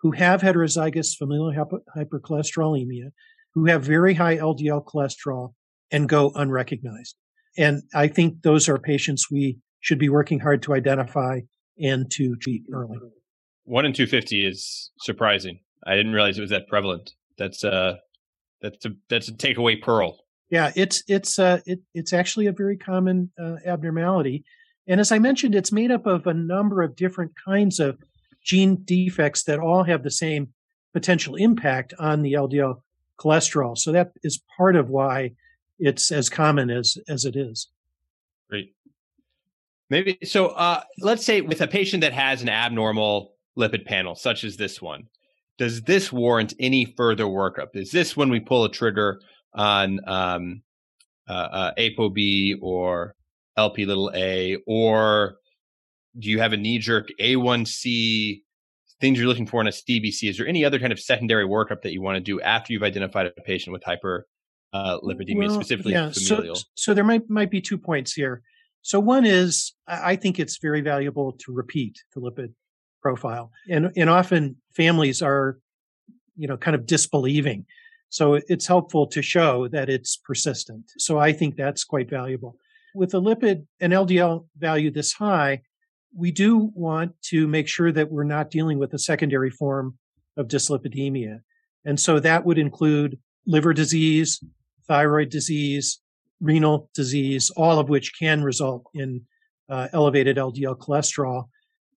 [0.00, 1.52] who have heterozygous familial
[1.96, 3.10] hypercholesterolemia,
[3.54, 5.54] who have very high LDL cholesterol
[5.90, 7.16] and go unrecognized.
[7.56, 11.40] And I think those are patients we should be working hard to identify
[11.80, 12.98] and to treat early.
[13.64, 15.60] One in 250 is surprising.
[15.86, 17.12] I didn't realize it was that prevalent.
[17.36, 17.96] That's uh
[18.60, 20.18] that's a that's a takeaway pearl.
[20.50, 24.44] Yeah, it's it's uh it, it's actually a very common uh, abnormality,
[24.88, 27.98] and as I mentioned, it's made up of a number of different kinds of
[28.42, 30.48] gene defects that all have the same
[30.94, 32.80] potential impact on the LDL
[33.18, 33.76] cholesterol.
[33.76, 35.32] So that is part of why
[35.78, 37.68] it's as common as as it is.
[38.48, 38.74] Great.
[39.90, 40.48] Maybe so.
[40.48, 44.80] Uh, let's say with a patient that has an abnormal lipid panel, such as this
[44.80, 45.08] one,
[45.58, 47.74] does this warrant any further workup?
[47.74, 49.20] Is this when we pull a trigger
[49.52, 50.62] on um,
[51.28, 53.14] uh, uh, ApoB or
[53.58, 55.36] LP little a, or
[56.18, 58.42] do you have a knee jerk A1C
[59.00, 60.30] things you're looking for in a CBC?
[60.30, 62.82] Is there any other kind of secondary workup that you want to do after you've
[62.82, 64.26] identified a patient with hyper
[64.72, 66.56] uh, lipidemia, well, specifically yeah, familial?
[66.56, 68.42] So, so there might might be two points here.
[68.82, 72.54] So one is I think it's very valuable to repeat the lipid
[73.02, 73.50] profile.
[73.68, 75.58] And, and often families are,
[76.36, 77.66] you know, kind of disbelieving.
[78.10, 80.90] So it's helpful to show that it's persistent.
[80.98, 82.56] So I think that's quite valuable.
[82.98, 85.62] With a lipid, an LDL value this high,
[86.12, 89.96] we do want to make sure that we're not dealing with a secondary form
[90.36, 91.42] of dyslipidemia.
[91.84, 94.42] And so that would include liver disease,
[94.88, 96.00] thyroid disease,
[96.40, 99.22] renal disease, all of which can result in
[99.68, 101.44] uh, elevated LDL cholesterol,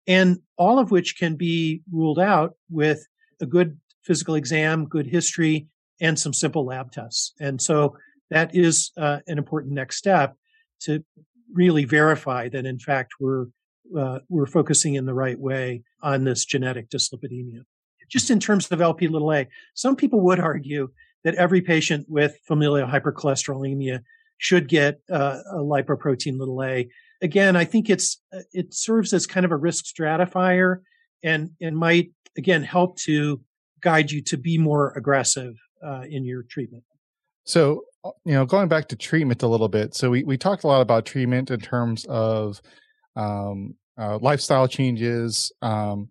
[0.05, 3.03] and all of which can be ruled out with
[3.41, 5.65] a good physical exam, good history,
[5.99, 7.33] and some simple lab tests.
[7.39, 7.97] And so
[8.29, 10.37] that is uh, an important next step
[10.81, 11.03] to
[11.53, 13.47] really verify that, in fact, we're
[13.97, 17.63] uh, we're focusing in the right way on this genetic dyslipidemia.
[18.09, 20.89] Just in terms of LP little a, some people would argue
[21.23, 24.01] that every patient with familial hypercholesterolemia
[24.37, 26.89] should get uh, a lipoprotein little a.
[27.21, 30.77] Again, I think it's uh, it serves as kind of a risk stratifier
[31.23, 33.41] and and might again help to
[33.81, 35.55] guide you to be more aggressive
[35.85, 36.83] uh, in your treatment.
[37.43, 39.93] So, uh, you know, going back to treatment a little bit.
[39.95, 42.61] So we we talked a lot about treatment in terms of
[43.15, 46.09] um, uh, lifestyle changes, um,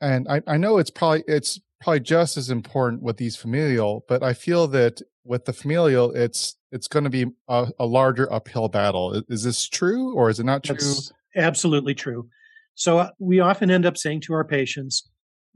[0.00, 4.22] and I, I know it's probably it's probably just as important with these familial, but
[4.22, 8.68] I feel that with the familial, it's it's going to be a, a, larger uphill
[8.68, 9.22] battle.
[9.28, 10.74] Is this true or is it not true?
[10.74, 12.28] That's absolutely true.
[12.74, 15.08] So uh, we often end up saying to our patients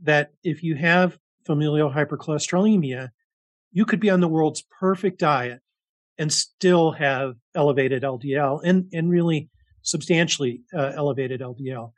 [0.02, 3.10] that if you have familial hypercholesterolemia,
[3.72, 5.60] you could be on the world's perfect diet
[6.18, 9.48] and still have elevated LDL and, and really
[9.82, 11.92] substantially uh, elevated LDL.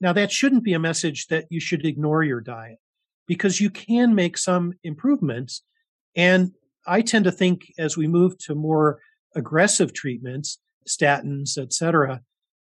[0.00, 2.78] Now, that shouldn't be a message that you should ignore your diet
[3.26, 5.62] because you can make some improvements
[6.16, 6.52] and
[6.86, 9.00] I tend to think as we move to more
[9.36, 12.20] aggressive treatments, statins, et cetera,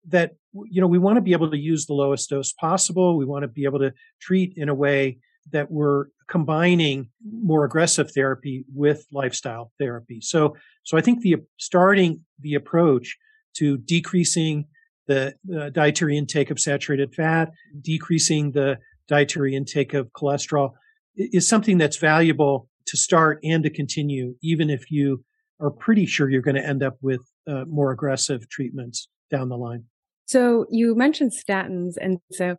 [0.09, 3.17] that, you know, we want to be able to use the lowest dose possible.
[3.17, 5.19] We want to be able to treat in a way
[5.51, 10.19] that we're combining more aggressive therapy with lifestyle therapy.
[10.21, 13.17] So, so I think the starting the approach
[13.57, 14.65] to decreasing
[15.07, 17.49] the uh, dietary intake of saturated fat,
[17.81, 18.77] decreasing the
[19.07, 20.71] dietary intake of cholesterol
[21.15, 25.23] is something that's valuable to start and to continue, even if you
[25.59, 29.57] are pretty sure you're going to end up with uh, more aggressive treatments down the
[29.57, 29.85] line.
[30.25, 31.93] So you mentioned statins.
[31.99, 32.57] And so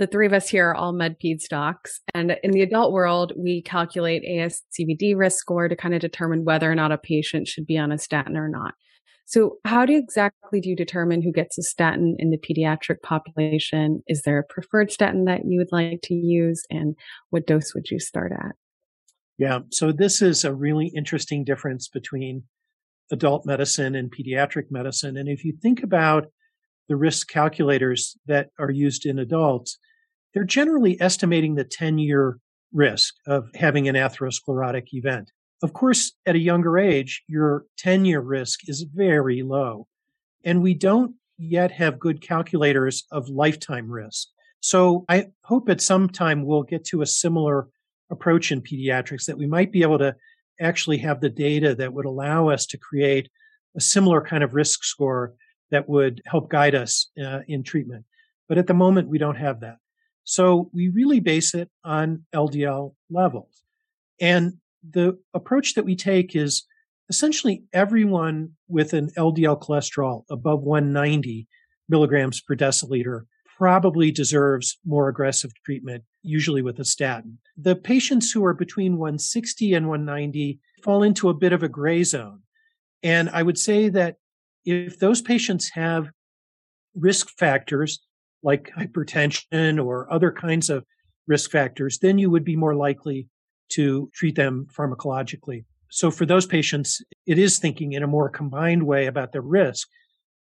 [0.00, 2.00] the three of us here are all med peds docs.
[2.14, 6.72] And in the adult world, we calculate ASCVD risk score to kind of determine whether
[6.72, 8.72] or not a patient should be on a statin or not.
[9.26, 14.02] So how do exactly do you determine who gets a statin in the pediatric population?
[14.08, 16.64] Is there a preferred statin that you would like to use?
[16.70, 16.96] And
[17.28, 18.52] what dose would you start at?
[19.36, 19.60] Yeah.
[19.70, 22.44] So this is a really interesting difference between
[23.12, 25.18] adult medicine and pediatric medicine.
[25.18, 26.26] And if you think about
[26.88, 29.78] the risk calculators that are used in adults,
[30.34, 32.38] they're generally estimating the 10 year
[32.72, 35.30] risk of having an atherosclerotic event.
[35.62, 39.86] Of course, at a younger age, your 10 year risk is very low.
[40.44, 44.28] And we don't yet have good calculators of lifetime risk.
[44.60, 47.68] So I hope at some time we'll get to a similar
[48.10, 50.14] approach in pediatrics that we might be able to
[50.60, 53.30] actually have the data that would allow us to create
[53.76, 55.34] a similar kind of risk score
[55.70, 58.04] that would help guide us uh, in treatment.
[58.48, 59.76] But at the moment, we don't have that.
[60.24, 63.62] So we really base it on LDL levels.
[64.20, 64.54] And
[64.88, 66.64] the approach that we take is
[67.08, 71.48] essentially everyone with an LDL cholesterol above 190
[71.88, 73.22] milligrams per deciliter
[73.58, 77.38] probably deserves more aggressive treatment, usually with a statin.
[77.58, 82.02] The patients who are between 160 and 190 fall into a bit of a gray
[82.04, 82.40] zone.
[83.02, 84.16] And I would say that
[84.64, 86.08] if those patients have
[86.94, 88.00] risk factors
[88.42, 90.84] like hypertension or other kinds of
[91.26, 93.28] risk factors, then you would be more likely
[93.70, 95.64] to treat them pharmacologically.
[95.90, 99.88] So for those patients, it is thinking in a more combined way about the risk,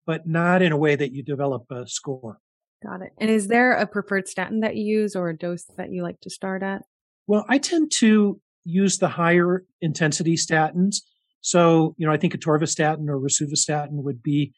[0.07, 2.39] but not in a way that you develop a score.
[2.85, 3.13] Got it.
[3.19, 6.21] And is there a preferred statin that you use or a dose that you like
[6.21, 6.83] to start at?
[7.27, 10.97] Well, I tend to use the higher intensity statins.
[11.41, 14.53] So, you know, I think atorvastatin or rosuvastatin would be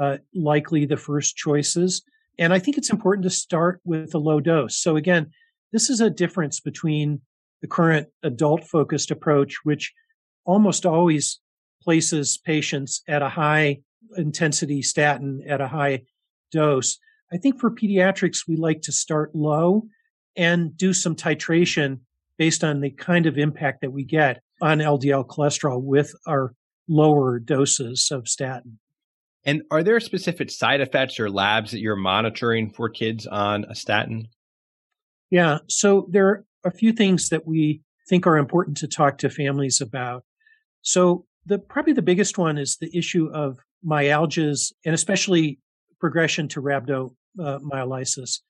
[0.00, 2.02] uh, likely the first choices.
[2.38, 4.78] And I think it's important to start with a low dose.
[4.78, 5.30] So again,
[5.72, 7.20] this is a difference between
[7.60, 9.92] the current adult focused approach, which
[10.44, 11.40] almost always
[11.82, 13.80] places patients at a high
[14.16, 16.02] intensity statin at a high
[16.50, 16.98] dose.
[17.32, 19.84] I think for pediatrics, we like to start low
[20.36, 22.00] and do some titration
[22.38, 26.54] based on the kind of impact that we get on LDL cholesterol with our
[26.88, 28.78] lower doses of statin.
[29.44, 33.74] And are there specific side effects or labs that you're monitoring for kids on a
[33.74, 34.28] statin?
[35.30, 39.30] Yeah, so there are a few things that we think are important to talk to
[39.30, 40.24] families about.
[40.82, 45.58] So the probably the biggest one is the issue of myalgias and especially
[45.98, 48.40] progression to rhabdomyolysis,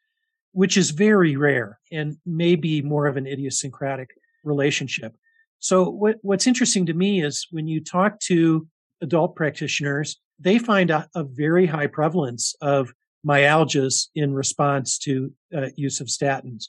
[0.53, 4.11] which is very rare and may be more of an idiosyncratic
[4.45, 5.15] relationship.
[5.59, 8.67] So what, what's interesting to me is when you talk to
[9.01, 12.93] adult practitioners, they find a, a very high prevalence of
[13.27, 16.65] myalgias in response to uh, use of statins.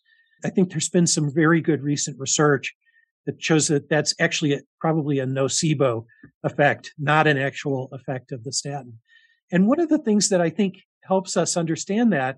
[0.45, 2.73] I think there's been some very good recent research
[3.25, 6.05] that shows that that's actually a, probably a nocebo
[6.43, 8.99] effect, not an actual effect of the statin.
[9.51, 12.37] And one of the things that I think helps us understand that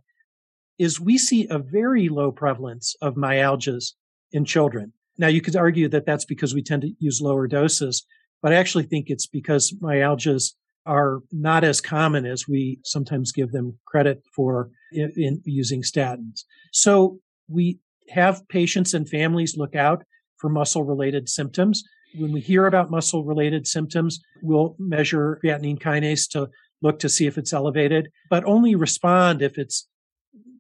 [0.78, 3.94] is we see a very low prevalence of myalgias
[4.32, 4.94] in children.
[5.18, 8.06] Now, you could argue that that's because we tend to use lower doses,
[8.42, 10.52] but I actually think it's because myalgias
[10.86, 16.44] are not as common as we sometimes give them credit for in, in using statins.
[16.72, 17.80] So we
[18.10, 20.04] have patients and families look out
[20.38, 21.84] for muscle related symptoms.
[22.18, 26.50] When we hear about muscle related symptoms, we'll measure creatinine kinase to
[26.82, 29.88] look to see if it's elevated, but only respond if it's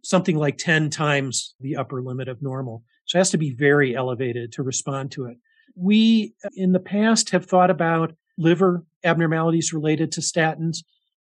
[0.03, 2.83] something like 10 times the upper limit of normal.
[3.05, 5.37] So it has to be very elevated to respond to it.
[5.75, 10.77] We in the past have thought about liver abnormalities related to statins.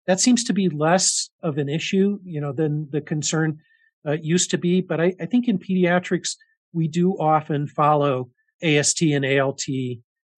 [0.06, 3.58] That seems to be less of an issue, you know, than the concern
[4.06, 4.80] uh, used to be.
[4.80, 6.36] But I, I, think in pediatrics,
[6.72, 8.30] we do often follow
[8.62, 9.62] AST and ALT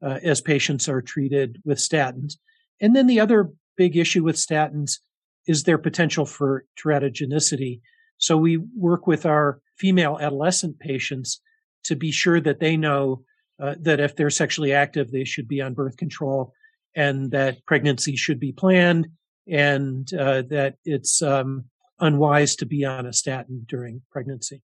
[0.02, 2.34] uh, as patients are treated with statins.
[2.80, 4.98] And then the other big issue with statins
[5.46, 7.80] is their potential for teratogenicity.
[8.18, 11.40] So we work with our female adolescent patients
[11.84, 13.22] to be sure that they know
[13.61, 16.52] uh, that if they're sexually active, they should be on birth control
[16.96, 19.09] and that pregnancy should be planned
[19.46, 21.64] and uh, that it's um,
[22.00, 24.62] unwise to be on a statin during pregnancy.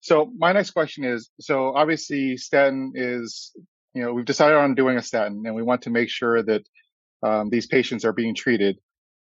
[0.00, 3.52] So my next question is, so obviously statin is,
[3.94, 6.62] you know, we've decided on doing a statin and we want to make sure that
[7.22, 8.78] um, these patients are being treated.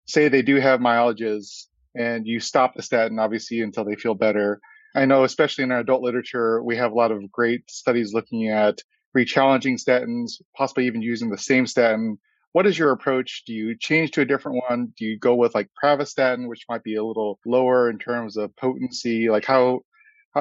[0.06, 4.60] Say they do have myalgias and you stop the statin obviously until they feel better.
[4.96, 8.48] I know, especially in our adult literature, we have a lot of great studies looking
[8.48, 8.80] at
[9.14, 12.18] re-challenging statins, possibly even using the same statin.
[12.52, 13.44] What is your approach?
[13.46, 14.92] Do you change to a different one?
[14.96, 18.54] Do you go with like pravastatin, which might be a little lower in terms of
[18.56, 19.28] potency?
[19.28, 19.80] Like how,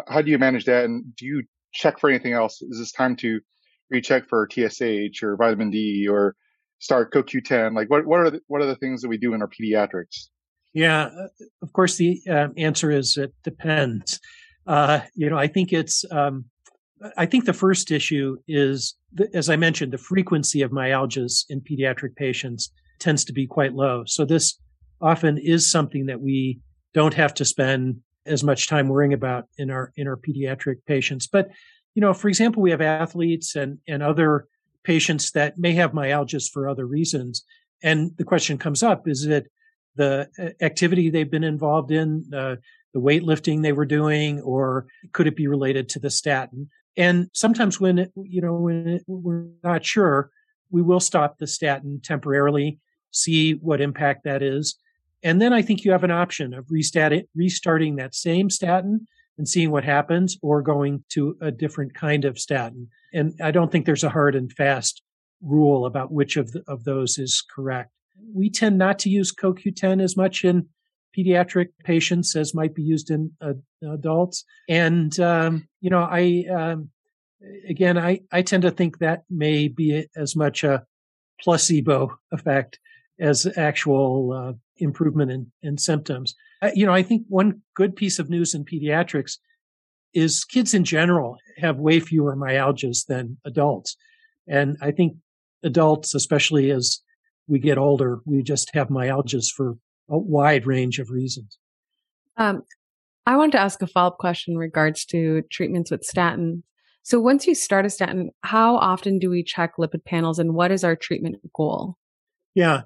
[0.07, 0.85] how, do you manage that?
[0.85, 2.61] And do you check for anything else?
[2.61, 3.39] Is this time to
[3.89, 6.35] recheck for TSH or vitamin D or
[6.79, 7.75] start CoQ10?
[7.75, 10.29] Like what, what are the, what are the things that we do in our pediatrics?
[10.73, 11.09] Yeah,
[11.61, 14.19] of course, the uh, answer is it depends.
[14.65, 16.45] Uh, you know, I think it's, um,
[17.17, 18.95] I think the first issue is,
[19.33, 24.03] as I mentioned, the frequency of myalgias in pediatric patients tends to be quite low.
[24.05, 24.57] So this
[25.01, 26.59] often is something that we
[26.93, 31.27] don't have to spend as much time worrying about in our in our pediatric patients.
[31.27, 31.49] But
[31.95, 34.47] you know, for example, we have athletes and and other
[34.83, 37.43] patients that may have myalgias for other reasons,
[37.81, 39.51] and the question comes up: Is it
[39.95, 42.55] the uh, activity they've been involved in, uh,
[42.93, 46.69] the weightlifting they were doing, or could it be related to the statin?
[46.95, 50.29] And sometimes when, it, you know, when it, we're not sure,
[50.69, 52.79] we will stop the statin temporarily,
[53.11, 54.75] see what impact that is.
[55.23, 59.71] And then I think you have an option of restarting that same statin and seeing
[59.71, 62.89] what happens or going to a different kind of statin.
[63.13, 65.01] And I don't think there's a hard and fast
[65.41, 67.91] rule about which of, the, of those is correct.
[68.33, 70.67] We tend not to use CoQ10 as much in
[71.17, 73.53] pediatric patients as might be used in uh,
[73.87, 74.45] adults.
[74.67, 76.89] And, um, you know, I, um,
[77.67, 80.85] again, I, I tend to think that may be as much a
[81.41, 82.79] placebo effect
[83.19, 86.35] as actual uh, improvement in, in symptoms.
[86.61, 89.37] Uh, you know, I think one good piece of news in pediatrics
[90.13, 93.97] is kids in general have way fewer myalgias than adults.
[94.47, 95.17] And I think
[95.63, 96.99] adults, especially as
[97.47, 99.77] we get older, we just have myalgias for
[100.09, 101.57] a wide range of reasons.
[102.37, 102.63] Um,
[103.25, 106.63] I wanted to ask a follow up question in regards to treatments with statin.
[107.03, 110.71] So once you start a statin, how often do we check lipid panels and what
[110.71, 111.97] is our treatment goal?
[112.55, 112.81] Yeah.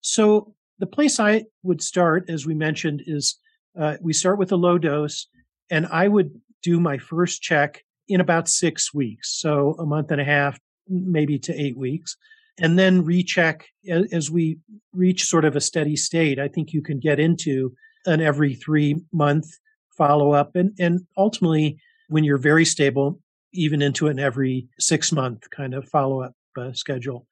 [0.00, 3.38] So the place I would start, as we mentioned, is
[3.78, 5.26] uh, we start with a low dose,
[5.70, 6.30] and I would
[6.62, 9.38] do my first check in about six weeks.
[9.40, 10.58] So a month and a half,
[10.88, 12.16] maybe to eight weeks,
[12.58, 13.66] and then recheck
[14.12, 14.58] as we
[14.92, 16.38] reach sort of a steady state.
[16.38, 17.74] I think you can get into
[18.06, 19.46] an every three month
[19.96, 21.78] follow up and, and ultimately
[22.08, 23.20] when you're very stable,
[23.52, 27.26] even into an every six month kind of follow up uh, schedule.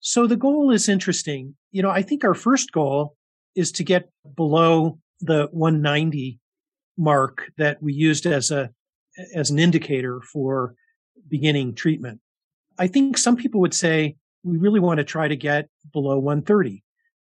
[0.00, 1.56] So the goal is interesting.
[1.72, 3.16] You know, I think our first goal
[3.54, 6.38] is to get below the 190
[6.98, 8.70] mark that we used as a
[9.34, 10.74] as an indicator for
[11.28, 12.20] beginning treatment.
[12.78, 16.82] I think some people would say we really want to try to get below 130,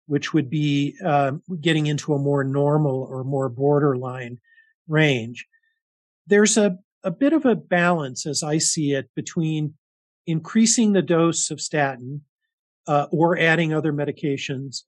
[0.08, 4.40] which would be uh, getting into a more normal or more borderline
[4.88, 5.48] range.
[6.28, 9.76] There's a, a bit of a balance, as I see it, between
[10.28, 12.22] increasing the dose of statin
[12.88, 14.84] uh, or adding other medications.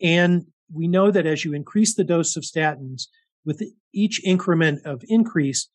[0.00, 3.04] And we know that as you increase the dose of statins,
[3.44, 3.62] with
[3.92, 5.68] each increment of increase,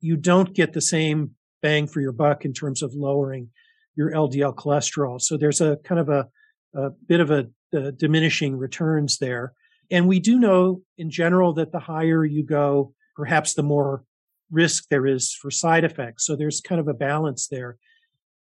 [0.00, 1.32] you don't get the same
[1.62, 3.50] bang for your buck in terms of lowering
[3.96, 5.20] your LDL cholesterol.
[5.20, 6.28] So there's a kind of a,
[6.74, 9.52] a bit of a, a diminishing returns there.
[9.90, 14.04] And we do know in general that the higher you go, perhaps the more
[14.50, 16.24] risk there is for side effects.
[16.24, 17.76] So there's kind of a balance there.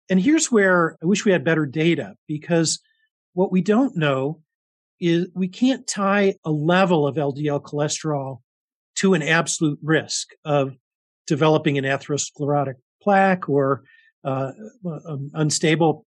[0.09, 2.79] And here's where I wish we had better data because
[3.33, 4.41] what we don't know
[4.99, 8.39] is we can't tie a level of LDL cholesterol
[8.95, 10.75] to an absolute risk of
[11.27, 13.83] developing an atherosclerotic plaque or
[14.25, 14.51] uh,
[15.07, 16.05] um, unstable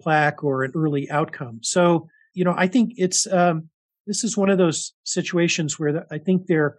[0.00, 1.60] plaque or an early outcome.
[1.62, 3.68] So, you know, I think it's um,
[4.06, 6.76] this is one of those situations where I think there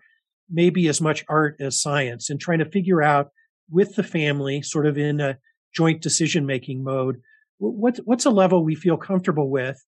[0.50, 3.30] may be as much art as science in trying to figure out
[3.70, 5.38] with the family, sort of in a
[5.74, 7.22] joint decision making mode,
[7.58, 9.82] what, what's a level we feel comfortable with,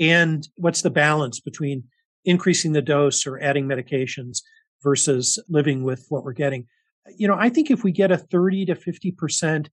[0.00, 1.84] and what's the balance between
[2.24, 4.38] increasing the dose or adding medications
[4.82, 6.66] versus living with what we're getting.
[7.16, 9.68] You know, I think if we get a 30 to 50%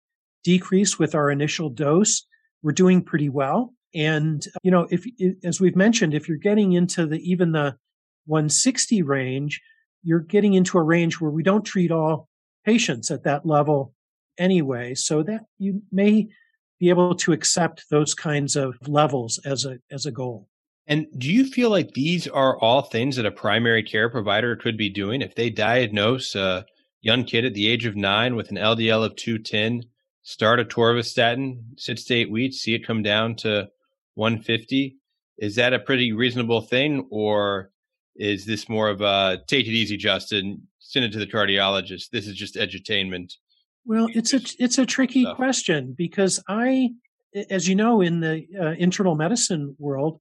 [0.45, 2.25] decrease with our initial dose,
[2.61, 3.73] we're doing pretty well.
[3.93, 5.05] And, you know, if,
[5.43, 7.75] as we've mentioned, if you're getting into the, even the
[8.27, 9.61] 160 range,
[10.03, 12.29] you're getting into a range where we don't treat all
[12.63, 13.93] patients at that level
[14.37, 14.93] anyway.
[14.93, 16.27] So that you may
[16.79, 20.47] be able to accept those kinds of levels as a, as a goal.
[20.87, 24.77] And do you feel like these are all things that a primary care provider could
[24.77, 26.65] be doing if they diagnose a
[27.01, 29.83] young kid at the age of nine with an LDL of 210,
[30.25, 33.69] start atorvastatin, six to eight weeks, see it come down to
[34.15, 34.97] 150?
[35.37, 37.69] Is that a pretty reasonable thing, or
[38.15, 42.09] is this more of a take it easy, Justin, send it to the cardiologist?
[42.09, 43.33] This is just edutainment.
[43.85, 45.35] Well, it's a it's a tricky stuff.
[45.35, 46.89] question because I,
[47.49, 50.19] as you know, in the uh, internal medicine world,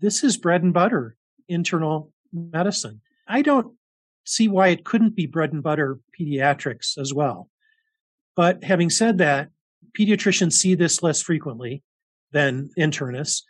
[0.00, 1.16] this is bread and butter
[1.48, 3.00] internal medicine.
[3.26, 3.74] I don't
[4.24, 7.48] see why it couldn't be bread and butter pediatrics as well.
[8.36, 9.48] But having said that,
[9.98, 11.82] pediatricians see this less frequently
[12.32, 13.42] than internists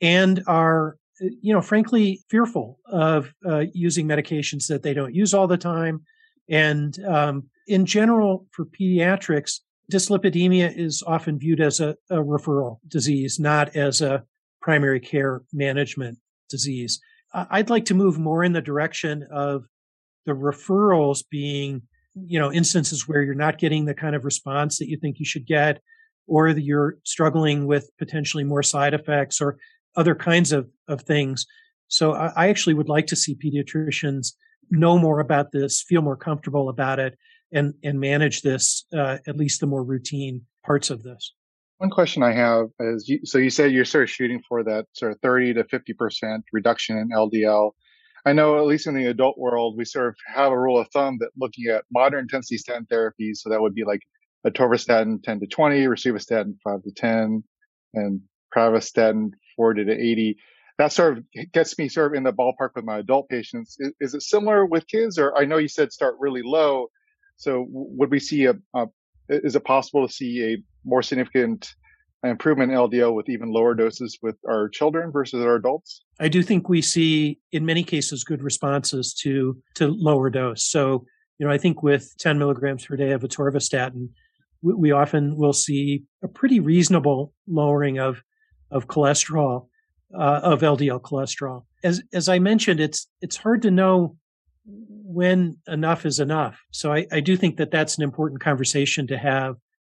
[0.00, 5.48] and are, you know, frankly fearful of uh, using medications that they don't use all
[5.48, 6.02] the time.
[6.48, 9.60] And um, in general, for pediatrics,
[9.90, 14.22] dyslipidemia is often viewed as a, a referral disease, not as a
[14.60, 16.18] primary care management
[16.50, 17.00] disease.
[17.32, 19.64] I'd like to move more in the direction of
[20.24, 21.82] the referrals being,
[22.26, 25.24] you know, instances where you're not getting the kind of response that you think you
[25.24, 25.80] should get,
[26.26, 29.58] or that you're struggling with potentially more side effects or
[29.96, 31.46] other kinds of, of things.
[31.88, 34.34] So I, actually would like to see pediatricians
[34.70, 37.18] know more about this, feel more comfortable about it,
[37.50, 41.32] and and manage this uh, at least the more routine parts of this.
[41.78, 44.86] One question I have is, you, so you said you're sort of shooting for that
[44.94, 47.70] sort of 30 to 50% reduction in LDL.
[48.28, 50.88] I know, at least in the adult world, we sort of have a rule of
[50.88, 54.02] thumb that looking at moderate intensity statin therapies, so that would be like
[54.46, 57.42] atorvastatin 10 to 20, rosuvastatin 5 to 10,
[57.94, 58.20] and
[58.54, 60.36] pravastatin 40 to 80.
[60.76, 63.76] That sort of gets me sort of in the ballpark with my adult patients.
[63.78, 66.88] Is, is it similar with kids, or I know you said start really low.
[67.38, 68.88] So would we see a, a
[69.30, 71.74] is it possible to see a more significant
[72.24, 76.02] improvement in LDL with even lower doses with our children versus our adults?
[76.18, 80.64] I do think we see in many cases good responses to to lower dose.
[80.64, 81.06] So,
[81.38, 84.08] you know, I think with 10 milligrams per day of atorvastatin,
[84.62, 88.22] we, we often will see a pretty reasonable lowering of
[88.70, 89.68] of cholesterol,
[90.18, 91.64] uh, of LDL cholesterol.
[91.84, 94.16] As as I mentioned, it's it's hard to know
[94.66, 96.60] when enough is enough.
[96.70, 99.56] So I, I do think that that's an important conversation to have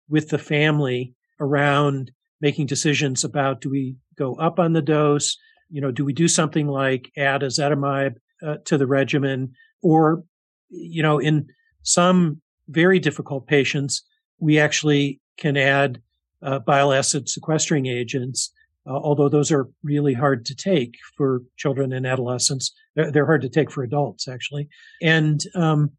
[0.08, 5.36] with the family around making decisions about do we go up on the dose?
[5.70, 8.16] You know, do we do something like add ezetimibe
[8.46, 9.52] uh, to the regimen?
[9.82, 10.24] Or,
[10.68, 11.48] you know, in
[11.82, 14.02] some very difficult patients,
[14.38, 16.00] we actually can add
[16.42, 18.52] uh, bile acid sequestering agents,
[18.86, 22.72] uh, although those are really hard to take for children and adolescents.
[22.94, 24.68] They're, they're hard to take for adults, actually.
[25.02, 25.90] And um,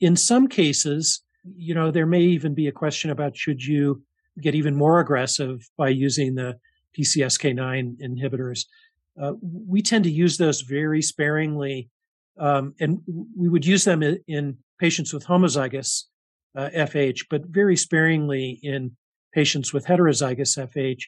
[0.00, 1.22] in some cases,
[1.56, 4.02] you know, there may even be a question about should you
[4.40, 6.58] get even more aggressive by using the
[6.98, 8.66] PCSK9 inhibitors.
[9.20, 11.90] Uh, we tend to use those very sparingly,
[12.38, 13.00] um, and
[13.36, 16.04] we would use them in, in patients with homozygous
[16.54, 18.96] uh, FH, but very sparingly in
[19.32, 21.02] patients with heterozygous FH,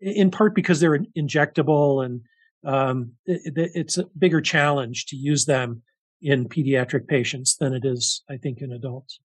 [0.00, 2.20] in part because they're injectable and
[2.64, 5.82] um, it, it's a bigger challenge to use them
[6.22, 9.20] in pediatric patients than it is, I think, in adults.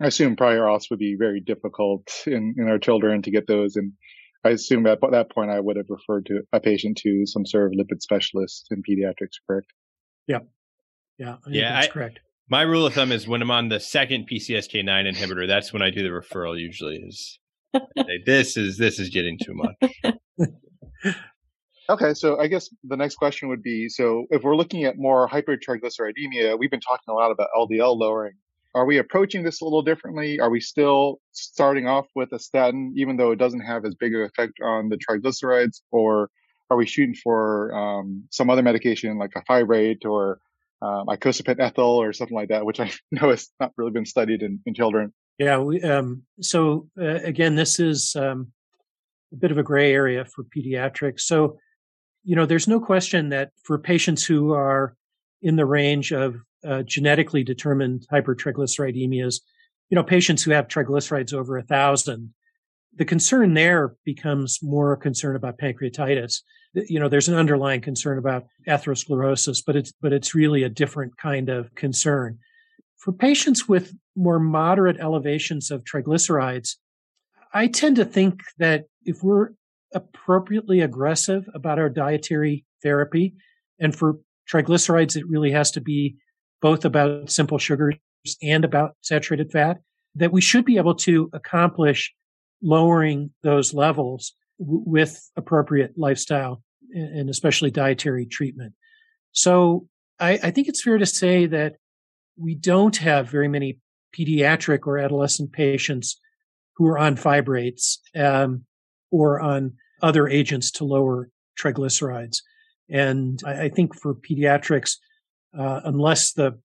[0.00, 3.76] I assume prior auths would be very difficult in, in our children to get those.
[3.76, 3.92] And
[4.44, 7.66] I assume at that point I would have referred to a patient to some sort
[7.66, 9.72] of lipid specialist in pediatrics, correct?
[10.26, 10.40] Yeah.
[11.18, 11.36] Yeah.
[11.46, 11.72] I yeah.
[11.72, 12.20] That's I, correct.
[12.48, 15.90] My rule of thumb is when I'm on the second PCSK9 inhibitor, that's when I
[15.90, 17.38] do the referral usually is
[18.24, 20.46] this is this is getting too much.
[21.90, 25.28] okay, so I guess the next question would be so if we're looking at more
[25.28, 28.34] hypertriglyceridemia, we've been talking a lot about LDL lowering
[28.74, 30.40] are we approaching this a little differently?
[30.40, 34.14] Are we still starting off with a statin, even though it doesn't have as big
[34.14, 35.80] of an effect on the triglycerides?
[35.90, 36.30] Or
[36.70, 40.40] are we shooting for um, some other medication like a fibrate or
[40.82, 44.42] um, icosapent ethyl or something like that, which I know has not really been studied
[44.42, 45.12] in, in children?
[45.38, 45.58] Yeah.
[45.58, 48.52] We, um, so uh, again, this is um,
[49.32, 51.20] a bit of a gray area for pediatrics.
[51.20, 51.58] So,
[52.24, 54.94] you know, there's no question that for patients who are
[55.40, 59.40] in the range of uh, genetically determined hypertriglyceridemias,
[59.90, 62.34] you know, patients who have triglycerides over a thousand,
[62.96, 66.42] the concern there becomes more a concern about pancreatitis.
[66.74, 71.16] You know, there's an underlying concern about atherosclerosis, but it's, but it's really a different
[71.16, 72.38] kind of concern.
[72.96, 76.76] For patients with more moderate elevations of triglycerides,
[77.54, 79.50] I tend to think that if we're
[79.94, 83.34] appropriately aggressive about our dietary therapy,
[83.80, 84.18] and for
[84.50, 86.16] triglycerides, it really has to be
[86.60, 87.96] both about simple sugars
[88.42, 89.78] and about saturated fat,
[90.14, 92.12] that we should be able to accomplish
[92.62, 98.72] lowering those levels w- with appropriate lifestyle and especially dietary treatment.
[99.32, 99.86] So
[100.18, 101.74] I, I, think it's fair to say that
[102.36, 103.78] we don't have very many
[104.18, 106.18] pediatric or adolescent patients
[106.76, 108.64] who are on fibrates um,
[109.10, 111.28] or on other agents to lower
[111.60, 112.38] triglycerides.
[112.88, 114.96] And I, I think for pediatrics,
[115.56, 116.58] uh, unless the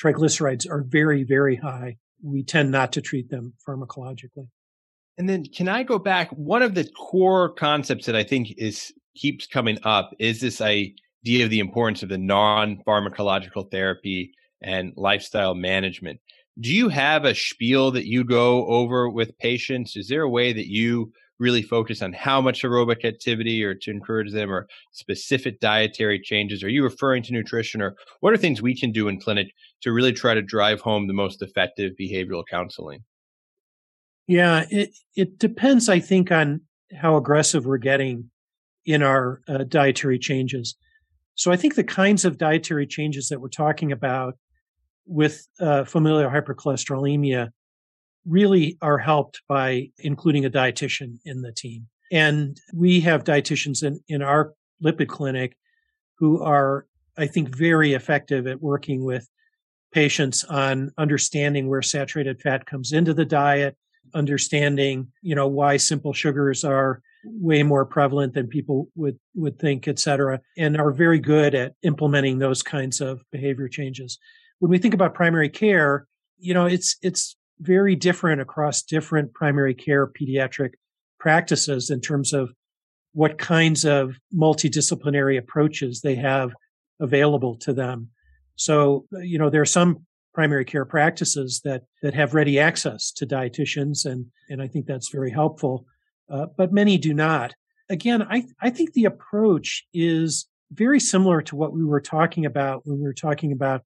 [0.00, 4.48] triglycerides are very, very high, we tend not to treat them pharmacologically.
[5.16, 6.30] And then can I go back?
[6.30, 11.44] One of the core concepts that I think is keeps coming up is this idea
[11.44, 14.32] of the importance of the non-pharmacological therapy
[14.62, 16.20] and lifestyle management.
[16.60, 19.96] Do you have a spiel that you go over with patients?
[19.96, 23.90] Is there a way that you really focus on how much aerobic activity or to
[23.90, 26.62] encourage them or specific dietary changes?
[26.62, 29.48] Are you referring to nutrition or what are things we can do in clinic
[29.82, 33.04] to really try to drive home the most effective behavioral counseling?
[34.26, 36.60] Yeah, it, it depends, I think, on
[36.94, 38.30] how aggressive we're getting
[38.84, 40.76] in our uh, dietary changes.
[41.34, 44.34] So I think the kinds of dietary changes that we're talking about
[45.06, 47.50] with uh, familial hypercholesterolemia
[48.28, 51.86] really are helped by including a dietitian in the team.
[52.12, 54.52] And we have dietitians in, in our
[54.82, 55.56] lipid clinic
[56.18, 59.28] who are, I think, very effective at working with
[59.92, 63.76] patients on understanding where saturated fat comes into the diet,
[64.14, 69.88] understanding, you know, why simple sugars are way more prevalent than people would, would think,
[69.88, 74.18] et cetera, and are very good at implementing those kinds of behavior changes.
[74.60, 76.06] When we think about primary care,
[76.38, 80.72] you know, it's, it's very different across different primary care pediatric
[81.18, 82.50] practices in terms of
[83.12, 86.52] what kinds of multidisciplinary approaches they have
[87.00, 88.10] available to them.
[88.56, 93.26] So, you know, there are some primary care practices that that have ready access to
[93.26, 95.86] dietitians, and and I think that's very helpful.
[96.30, 97.54] Uh, but many do not.
[97.88, 102.86] Again, I I think the approach is very similar to what we were talking about
[102.86, 103.82] when we were talking about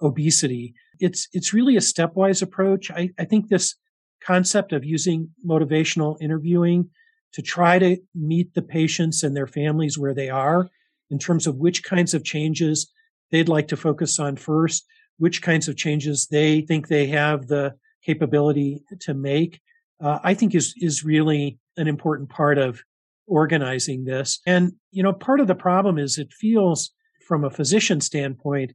[0.00, 0.74] obesity.
[1.00, 2.90] It's it's really a stepwise approach.
[2.90, 3.74] I, I think this
[4.22, 6.90] concept of using motivational interviewing
[7.32, 10.68] to try to meet the patients and their families where they are
[11.10, 12.90] in terms of which kinds of changes
[13.30, 14.84] they'd like to focus on first,
[15.18, 17.74] which kinds of changes they think they have the
[18.04, 19.60] capability to make,
[20.02, 22.82] uh, I think is, is really an important part of
[23.26, 24.40] organizing this.
[24.46, 26.90] And, you know, part of the problem is it feels
[27.26, 28.72] from a physician standpoint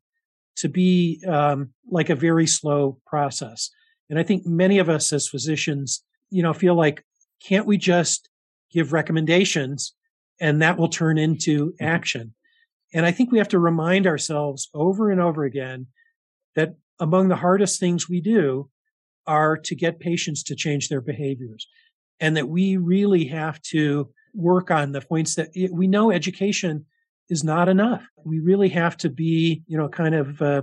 [0.57, 3.69] to be um, like a very slow process.
[4.09, 7.03] And I think many of us as physicians, you know, feel like,
[7.43, 8.29] can't we just
[8.71, 9.93] give recommendations
[10.39, 11.85] and that will turn into mm-hmm.
[11.85, 12.33] action?
[12.93, 15.87] And I think we have to remind ourselves over and over again
[16.55, 18.69] that among the hardest things we do
[19.27, 21.67] are to get patients to change their behaviors
[22.19, 26.85] and that we really have to work on the points that we know education
[27.29, 28.05] is not enough.
[28.23, 30.61] We really have to be, you know, kind of uh,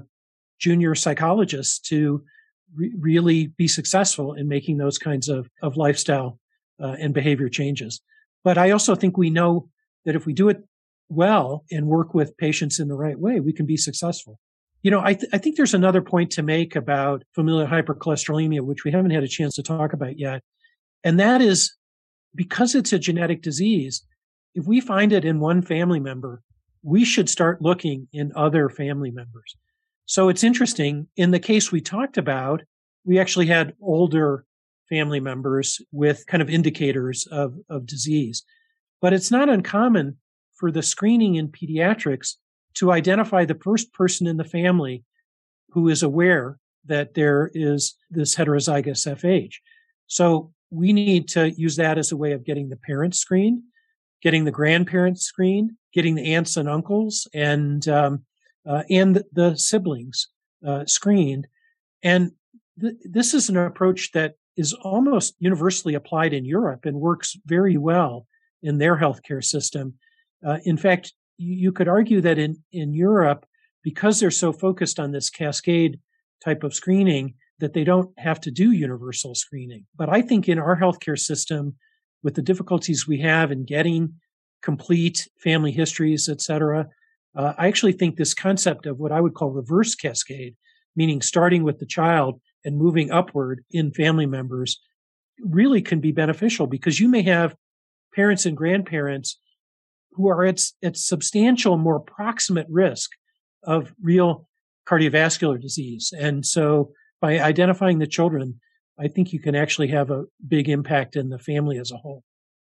[0.58, 2.22] junior psychologists to
[2.74, 6.38] re- really be successful in making those kinds of, of lifestyle
[6.80, 8.00] uh, and behavior changes.
[8.44, 9.68] But I also think we know
[10.04, 10.62] that if we do it
[11.08, 14.38] well and work with patients in the right way, we can be successful.
[14.82, 18.84] You know, I, th- I think there's another point to make about familial hypercholesterolemia, which
[18.84, 20.42] we haven't had a chance to talk about yet.
[21.04, 21.74] And that is
[22.34, 24.02] because it's a genetic disease,
[24.54, 26.42] if we find it in one family member,
[26.82, 29.56] we should start looking in other family members.
[30.06, 31.06] So it's interesting.
[31.16, 32.62] In the case we talked about,
[33.04, 34.44] we actually had older
[34.88, 38.44] family members with kind of indicators of, of disease.
[39.00, 40.18] But it's not uncommon
[40.54, 42.34] for the screening in pediatrics
[42.74, 45.04] to identify the first person in the family
[45.70, 49.54] who is aware that there is this heterozygous FH.
[50.06, 53.62] So we need to use that as a way of getting the parents screened,
[54.22, 58.24] getting the grandparents screened, getting the aunts and uncles and um,
[58.66, 60.28] uh, and the siblings
[60.66, 61.47] uh, screened.
[62.03, 62.32] And
[62.80, 67.76] th- this is an approach that is almost universally applied in Europe and works very
[67.76, 68.26] well
[68.62, 69.95] in their healthcare system.
[70.47, 73.47] Uh, in fact, you, could argue that in, in Europe,
[73.82, 75.99] because they're so focused on this cascade
[76.45, 79.86] type of screening, that they don't have to do universal screening.
[79.97, 81.76] But I think in our healthcare system,
[82.22, 84.14] with the difficulties we have in getting
[84.62, 86.88] complete family histories, et cetera,
[87.34, 90.54] uh, I actually think this concept of what I would call reverse cascade,
[90.94, 94.80] meaning starting with the child and moving upward in family members,
[95.40, 97.56] really can be beneficial because you may have
[98.14, 99.40] parents and grandparents
[100.12, 103.10] who are at, at substantial, more proximate risk
[103.64, 104.46] of real
[104.86, 106.12] cardiovascular disease.
[106.16, 108.60] And so by identifying the children,
[108.98, 112.22] I think you can actually have a big impact in the family as a whole.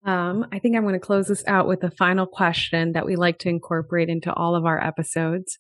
[0.07, 3.16] Um, I think I'm going to close this out with a final question that we
[3.16, 5.59] like to incorporate into all of our episodes.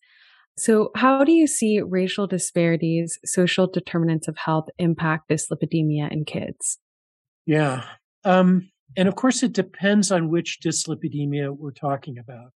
[0.56, 6.78] So, how do you see racial disparities, social determinants of health impact dyslipidemia in kids?
[7.44, 7.84] Yeah.
[8.24, 12.52] Um, and of course, it depends on which dyslipidemia we're talking about.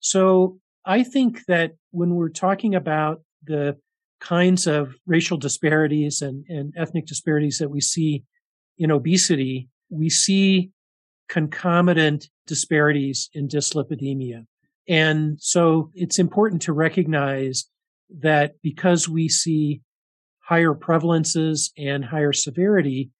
[0.00, 3.76] So, I think that when we're talking about the
[4.20, 8.24] kinds of racial disparities and, and ethnic disparities that we see
[8.78, 10.70] in obesity, we see
[11.30, 14.44] concomitant disparities in dyslipidemia.
[14.88, 17.66] And so it's important to recognize
[18.18, 19.80] that because we see
[20.40, 23.10] higher prevalences and higher severity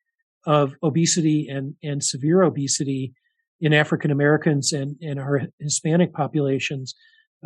[0.45, 3.15] of obesity and, and severe obesity
[3.61, 6.97] in African Americans and, and our Hispanic populations,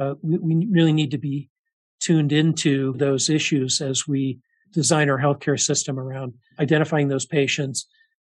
[0.01, 1.51] uh, we, we really need to be
[2.01, 4.39] tuned into those issues as we
[4.73, 7.87] design our healthcare system around identifying those patients.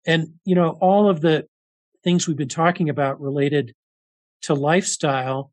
[0.07, 1.45] And, you know, all of the
[2.05, 3.75] things we've been talking about related
[4.43, 5.51] to lifestyle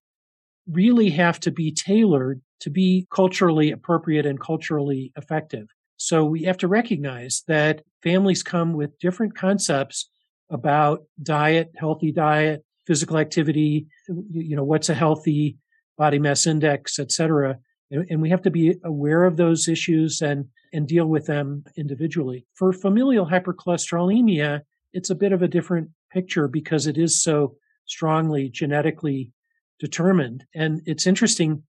[0.71, 5.67] really have to be tailored to be culturally appropriate and culturally effective.
[5.97, 10.09] So we have to recognize that families come with different concepts
[10.51, 13.87] about diet, healthy diet, physical activity,
[14.31, 15.57] you know, what's a healthy
[15.97, 17.59] body mass index, et cetera.
[17.91, 22.47] And we have to be aware of those issues and, and deal with them individually.
[22.55, 24.61] For familial hypercholesterolemia,
[24.93, 27.57] it's a bit of a different picture because it is so
[27.87, 29.33] strongly genetically
[29.79, 30.45] determined.
[30.55, 31.63] And it's interesting.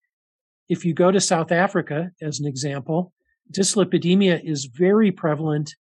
[0.69, 3.13] If you go to South Africa, as an example,
[3.51, 5.75] dyslipidemia is very prevalent.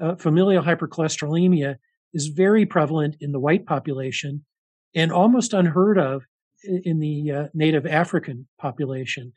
[0.00, 1.76] Uh, familial hypercholesterolemia
[2.14, 4.44] is very prevalent in the white population
[4.94, 6.24] and almost unheard of
[6.64, 9.32] in the uh, native African population.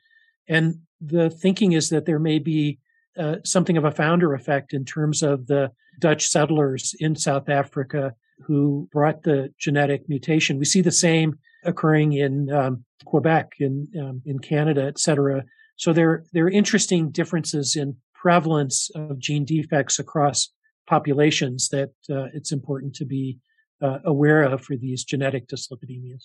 [0.48, 2.80] And the thinking is that there may be
[3.18, 8.16] uh, something of a founder effect in terms of the Dutch settlers in South Africa
[8.46, 10.58] who brought the genetic mutation.
[10.58, 15.44] We see the same occurring in um, Quebec, in um, in Canada, et cetera.
[15.76, 20.50] So there there are interesting differences in prevalence of gene defects across
[20.88, 23.38] populations that uh, it's important to be
[23.82, 26.24] uh, aware of for these genetic dyslipidemias.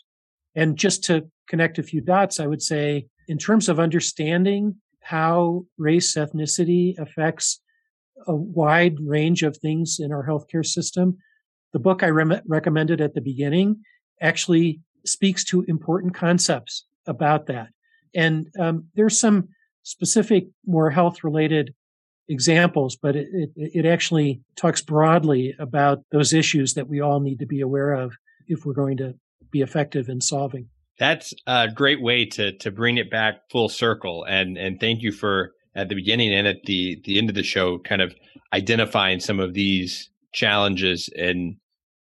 [0.55, 5.65] And just to connect a few dots, I would say in terms of understanding how
[5.79, 7.63] race ethnicity affects
[8.27, 11.19] a wide range of things in our healthcare system,
[11.73, 13.83] the book I re- recommended at the beginning
[14.21, 17.69] actually speaks to important concepts about that.
[18.15, 19.49] And um, there's some
[19.83, 21.75] specific, more health related
[22.29, 27.39] examples, but it, it, it actually talks broadly about those issues that we all need
[27.39, 28.15] to be aware of
[28.49, 29.15] if we're going to
[29.51, 30.69] be effective in solving.
[30.99, 34.25] That's a great way to to bring it back full circle.
[34.25, 37.43] And and thank you for at the beginning and at the the end of the
[37.43, 38.15] show, kind of
[38.53, 41.57] identifying some of these challenges and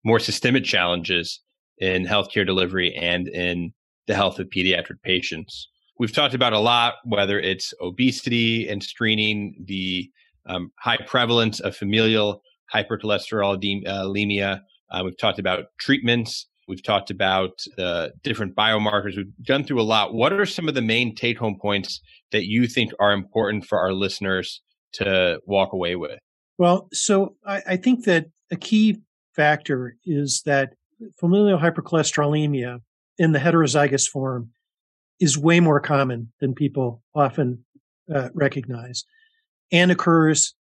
[0.04, 1.42] more systemic challenges
[1.78, 3.74] in healthcare delivery and in
[4.08, 5.68] the health of pediatric patients.
[6.00, 10.10] We've talked about a lot, whether it's obesity and screening, the
[10.48, 12.42] um, high prevalence of familial
[12.74, 14.62] hypercholesterolemia.
[14.90, 16.48] Uh, we've talked about treatments.
[16.68, 19.18] We've talked about the different biomarkers.
[19.18, 20.14] We've gone through a lot.
[20.14, 22.00] What are some of the main take home points
[22.32, 24.62] that you think are important for our listeners
[24.94, 26.20] to walk away with?
[26.62, 29.02] Well, so I, I think that a key
[29.36, 30.76] factor is that
[31.20, 32.82] familial hypercholesterolemia
[33.18, 34.52] in the heterozygous form
[35.20, 37.66] is way more common than people often
[38.14, 39.06] uh, recognize
[39.72, 40.54] and occurs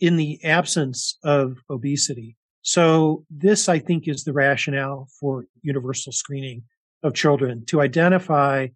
[0.00, 2.34] in the absence of obesity.
[2.62, 6.64] So this, I think, is the rationale for universal screening
[7.04, 8.66] of children to identify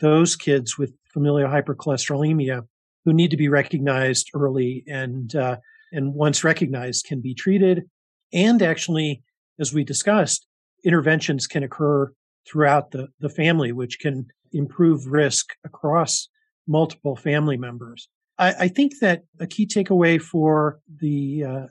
[0.00, 2.66] those kids with familial hypercholesterolemia
[3.06, 5.56] who need to be recognized early and uh,
[5.92, 7.88] and once recognized can be treated
[8.32, 9.22] and actually
[9.58, 10.46] as we discussed
[10.84, 12.10] interventions can occur
[12.46, 16.28] throughout the, the family which can improve risk across
[16.66, 21.66] multiple family members I, I think that a key takeaway for the uh,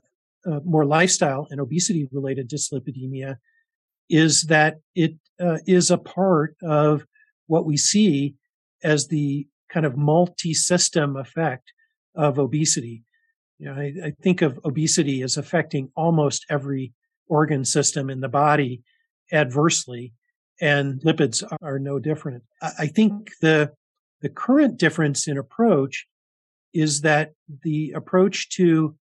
[0.46, 3.38] uh, more lifestyle and obesity related dyslipidemia
[4.10, 7.06] is that it uh, is a part of
[7.48, 8.36] what we see
[8.84, 11.74] as the kind of multi-system effect
[12.16, 13.04] of obesity.
[13.60, 16.94] You know, I, I, think of obesity as affecting almost every
[17.28, 18.82] organ system in the body
[19.34, 20.14] adversely,
[20.62, 22.44] and lipids are no different.
[22.62, 23.72] I, think the
[24.22, 26.08] the current difference in approach
[26.74, 27.34] is that
[27.64, 28.96] the approach to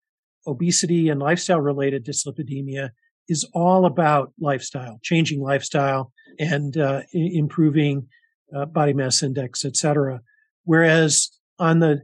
[0.47, 2.89] obesity and lifestyle related dyslipidemia
[3.29, 8.07] is all about lifestyle, changing lifestyle and uh, improving
[8.55, 10.21] uh, body mass index, et cetera.
[10.63, 11.29] Whereas
[11.59, 12.01] on the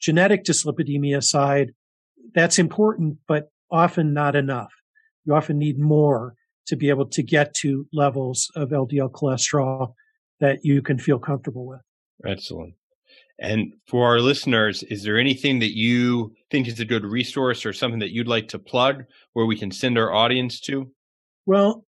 [0.00, 1.72] genetic dyslipidemia side,
[2.34, 4.72] that's important, but often not enough.
[5.24, 6.34] You often need more
[6.66, 9.94] to be able to get to levels of LDL cholesterol
[10.40, 11.80] that you can feel comfortable with.
[12.26, 12.74] Excellent.
[13.38, 17.72] And for our listeners, is there anything that you think is a good resource or
[17.72, 20.90] something that you'd like to plug where we can send our audience to?
[21.46, 21.84] Well,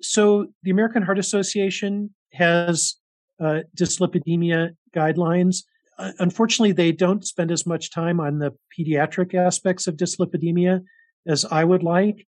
[0.00, 2.96] so the American Heart Association has
[3.42, 5.64] uh, dyslipidemia guidelines.
[6.00, 10.82] Uh, unfortunately, they don't spend as much time on the pediatric aspects of dyslipidemia
[11.26, 12.26] as I would like.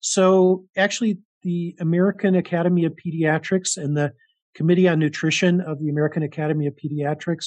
[0.00, 4.12] So actually, the American Academy of Pediatrics and the
[4.54, 7.46] Committee on Nutrition of the American Academy of Pediatrics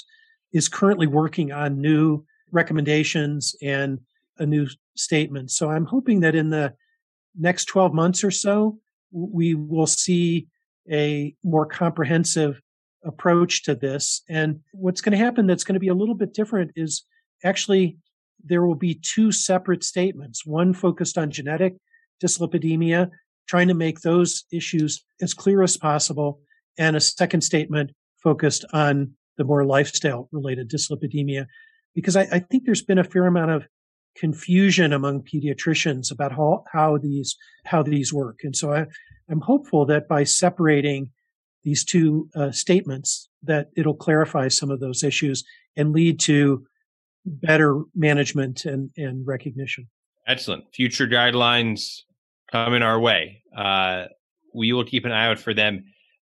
[0.52, 4.00] is currently working on new recommendations and
[4.40, 5.52] a new statement.
[5.52, 6.74] So I'm hoping that in the
[7.38, 8.78] next 12 months or so,
[9.12, 10.48] we will see
[10.92, 12.62] a more comprehensive
[13.04, 14.22] approach to this.
[14.30, 17.04] And what's going to happen that's going to be a little bit different is
[17.44, 17.98] actually
[18.44, 21.76] there will be two separate statements, one focused on genetic
[22.24, 23.10] dyslipidemia,
[23.48, 26.40] trying to make those issues as clear as possible,
[26.78, 27.92] and a second statement
[28.24, 31.46] focused on the more lifestyle related dyslipidemia,
[31.96, 33.68] because I, I, think there's been a fair amount of
[34.16, 38.42] confusion among pediatricians about how, how these how these work.
[38.44, 38.86] And so I,
[39.30, 41.12] I'm hopeful that by separating
[41.64, 45.44] these two uh, statements, that it'll clarify some of those issues
[45.76, 46.66] and lead to
[47.26, 49.88] better management and, and recognition.
[50.28, 50.64] Excellent.
[50.74, 52.02] Future guidelines
[52.52, 53.44] coming our way.
[53.56, 54.06] Uh,
[54.54, 55.84] we will keep an eye out for them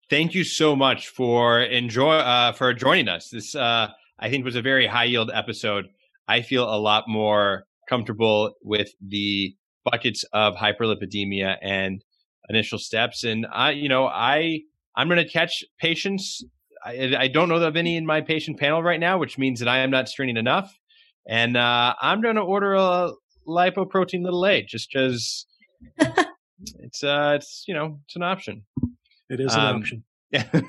[0.10, 3.30] thank you so much for enjoy uh, for joining us.
[3.30, 5.88] This uh, I think was a very high yield episode.
[6.28, 12.04] I feel a lot more comfortable with the buckets of hyperlipidemia and
[12.50, 13.24] initial steps.
[13.24, 14.62] And I, you know, I
[14.96, 16.44] I'm going to catch patients.
[16.84, 19.68] I, I, don't know of any in my patient panel right now, which means that
[19.68, 20.78] I am not screening enough.
[21.28, 23.12] And uh, I'm going to order a
[23.48, 25.46] lipoprotein little a just because
[26.80, 28.64] it's uh it's you know it's an option.
[29.30, 30.04] It is an um, option.
[30.32, 30.48] Yeah,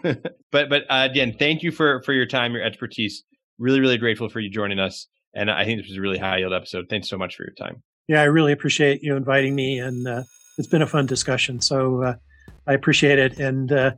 [0.52, 3.24] but but uh, again, thank you for for your time, your expertise.
[3.58, 6.38] Really, really grateful for you joining us, and I think this was a really high
[6.38, 6.86] yield episode.
[6.90, 7.82] Thanks so much for your time.
[8.08, 10.22] Yeah, I really appreciate you inviting me, and uh,
[10.58, 11.60] it's been a fun discussion.
[11.60, 12.14] So uh,
[12.66, 13.92] I appreciate it, and uh,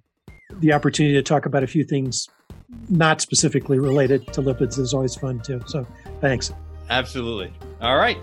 [0.54, 2.28] the opportunity to talk about a few things
[2.88, 5.60] not specifically related to lipids is always fun too.
[5.66, 5.86] So
[6.20, 6.52] thanks.
[6.90, 7.52] Absolutely.
[7.80, 8.18] All right.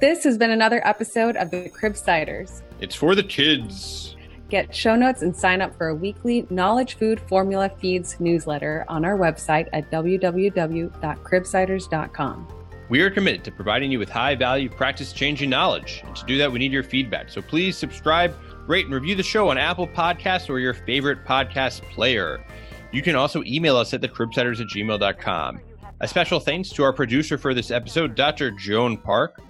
[0.00, 2.60] This has been another episode of the Cribsiders.
[2.80, 4.16] It's for the kids.
[4.50, 9.04] Get show notes and sign up for a weekly Knowledge Food Formula Feeds newsletter on
[9.04, 12.48] our website at www.cribsiders.com.
[12.90, 16.02] We are committed to providing you with high value, practice changing knowledge.
[16.04, 17.30] And to do that, we need your feedback.
[17.30, 18.36] So please subscribe,
[18.66, 22.44] rate, and review the show on Apple Podcasts or your favorite podcast player.
[22.92, 25.60] You can also email us at thecribsiders at gmail.com.
[26.00, 28.50] A special thanks to our producer for this episode, Dr.
[28.50, 29.42] Joan Park.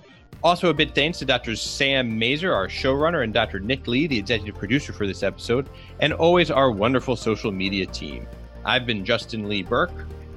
[0.43, 1.57] Also, a big thanks to Dr.
[1.57, 3.61] Sam Masur, our showrunner, and Dr.
[3.61, 5.69] Nick Lee, the executive producer for this episode,
[6.01, 8.27] and always our wonderful social media team.
[8.65, 9.91] I've been Justin Lee Berk.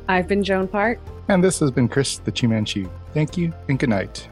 [0.07, 0.99] I've been Joan Park.
[1.27, 2.89] And this has been Chris the Chi Manchu.
[3.13, 4.29] Thank you and good night.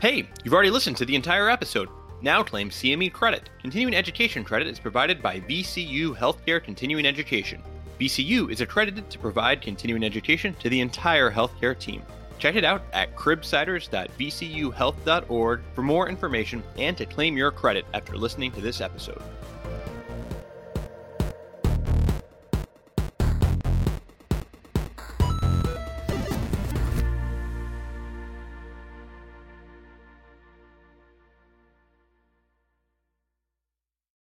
[0.00, 1.88] Hey, you've already listened to the entire episode.
[2.20, 3.48] Now claim CME credit.
[3.60, 7.62] Continuing education credit is provided by VCU Healthcare Continuing Education.
[8.00, 12.02] VCU is accredited to provide continuing education to the entire healthcare team.
[12.38, 18.50] Check it out at cribsiders.vcuhealth.org for more information and to claim your credit after listening
[18.52, 19.20] to this episode.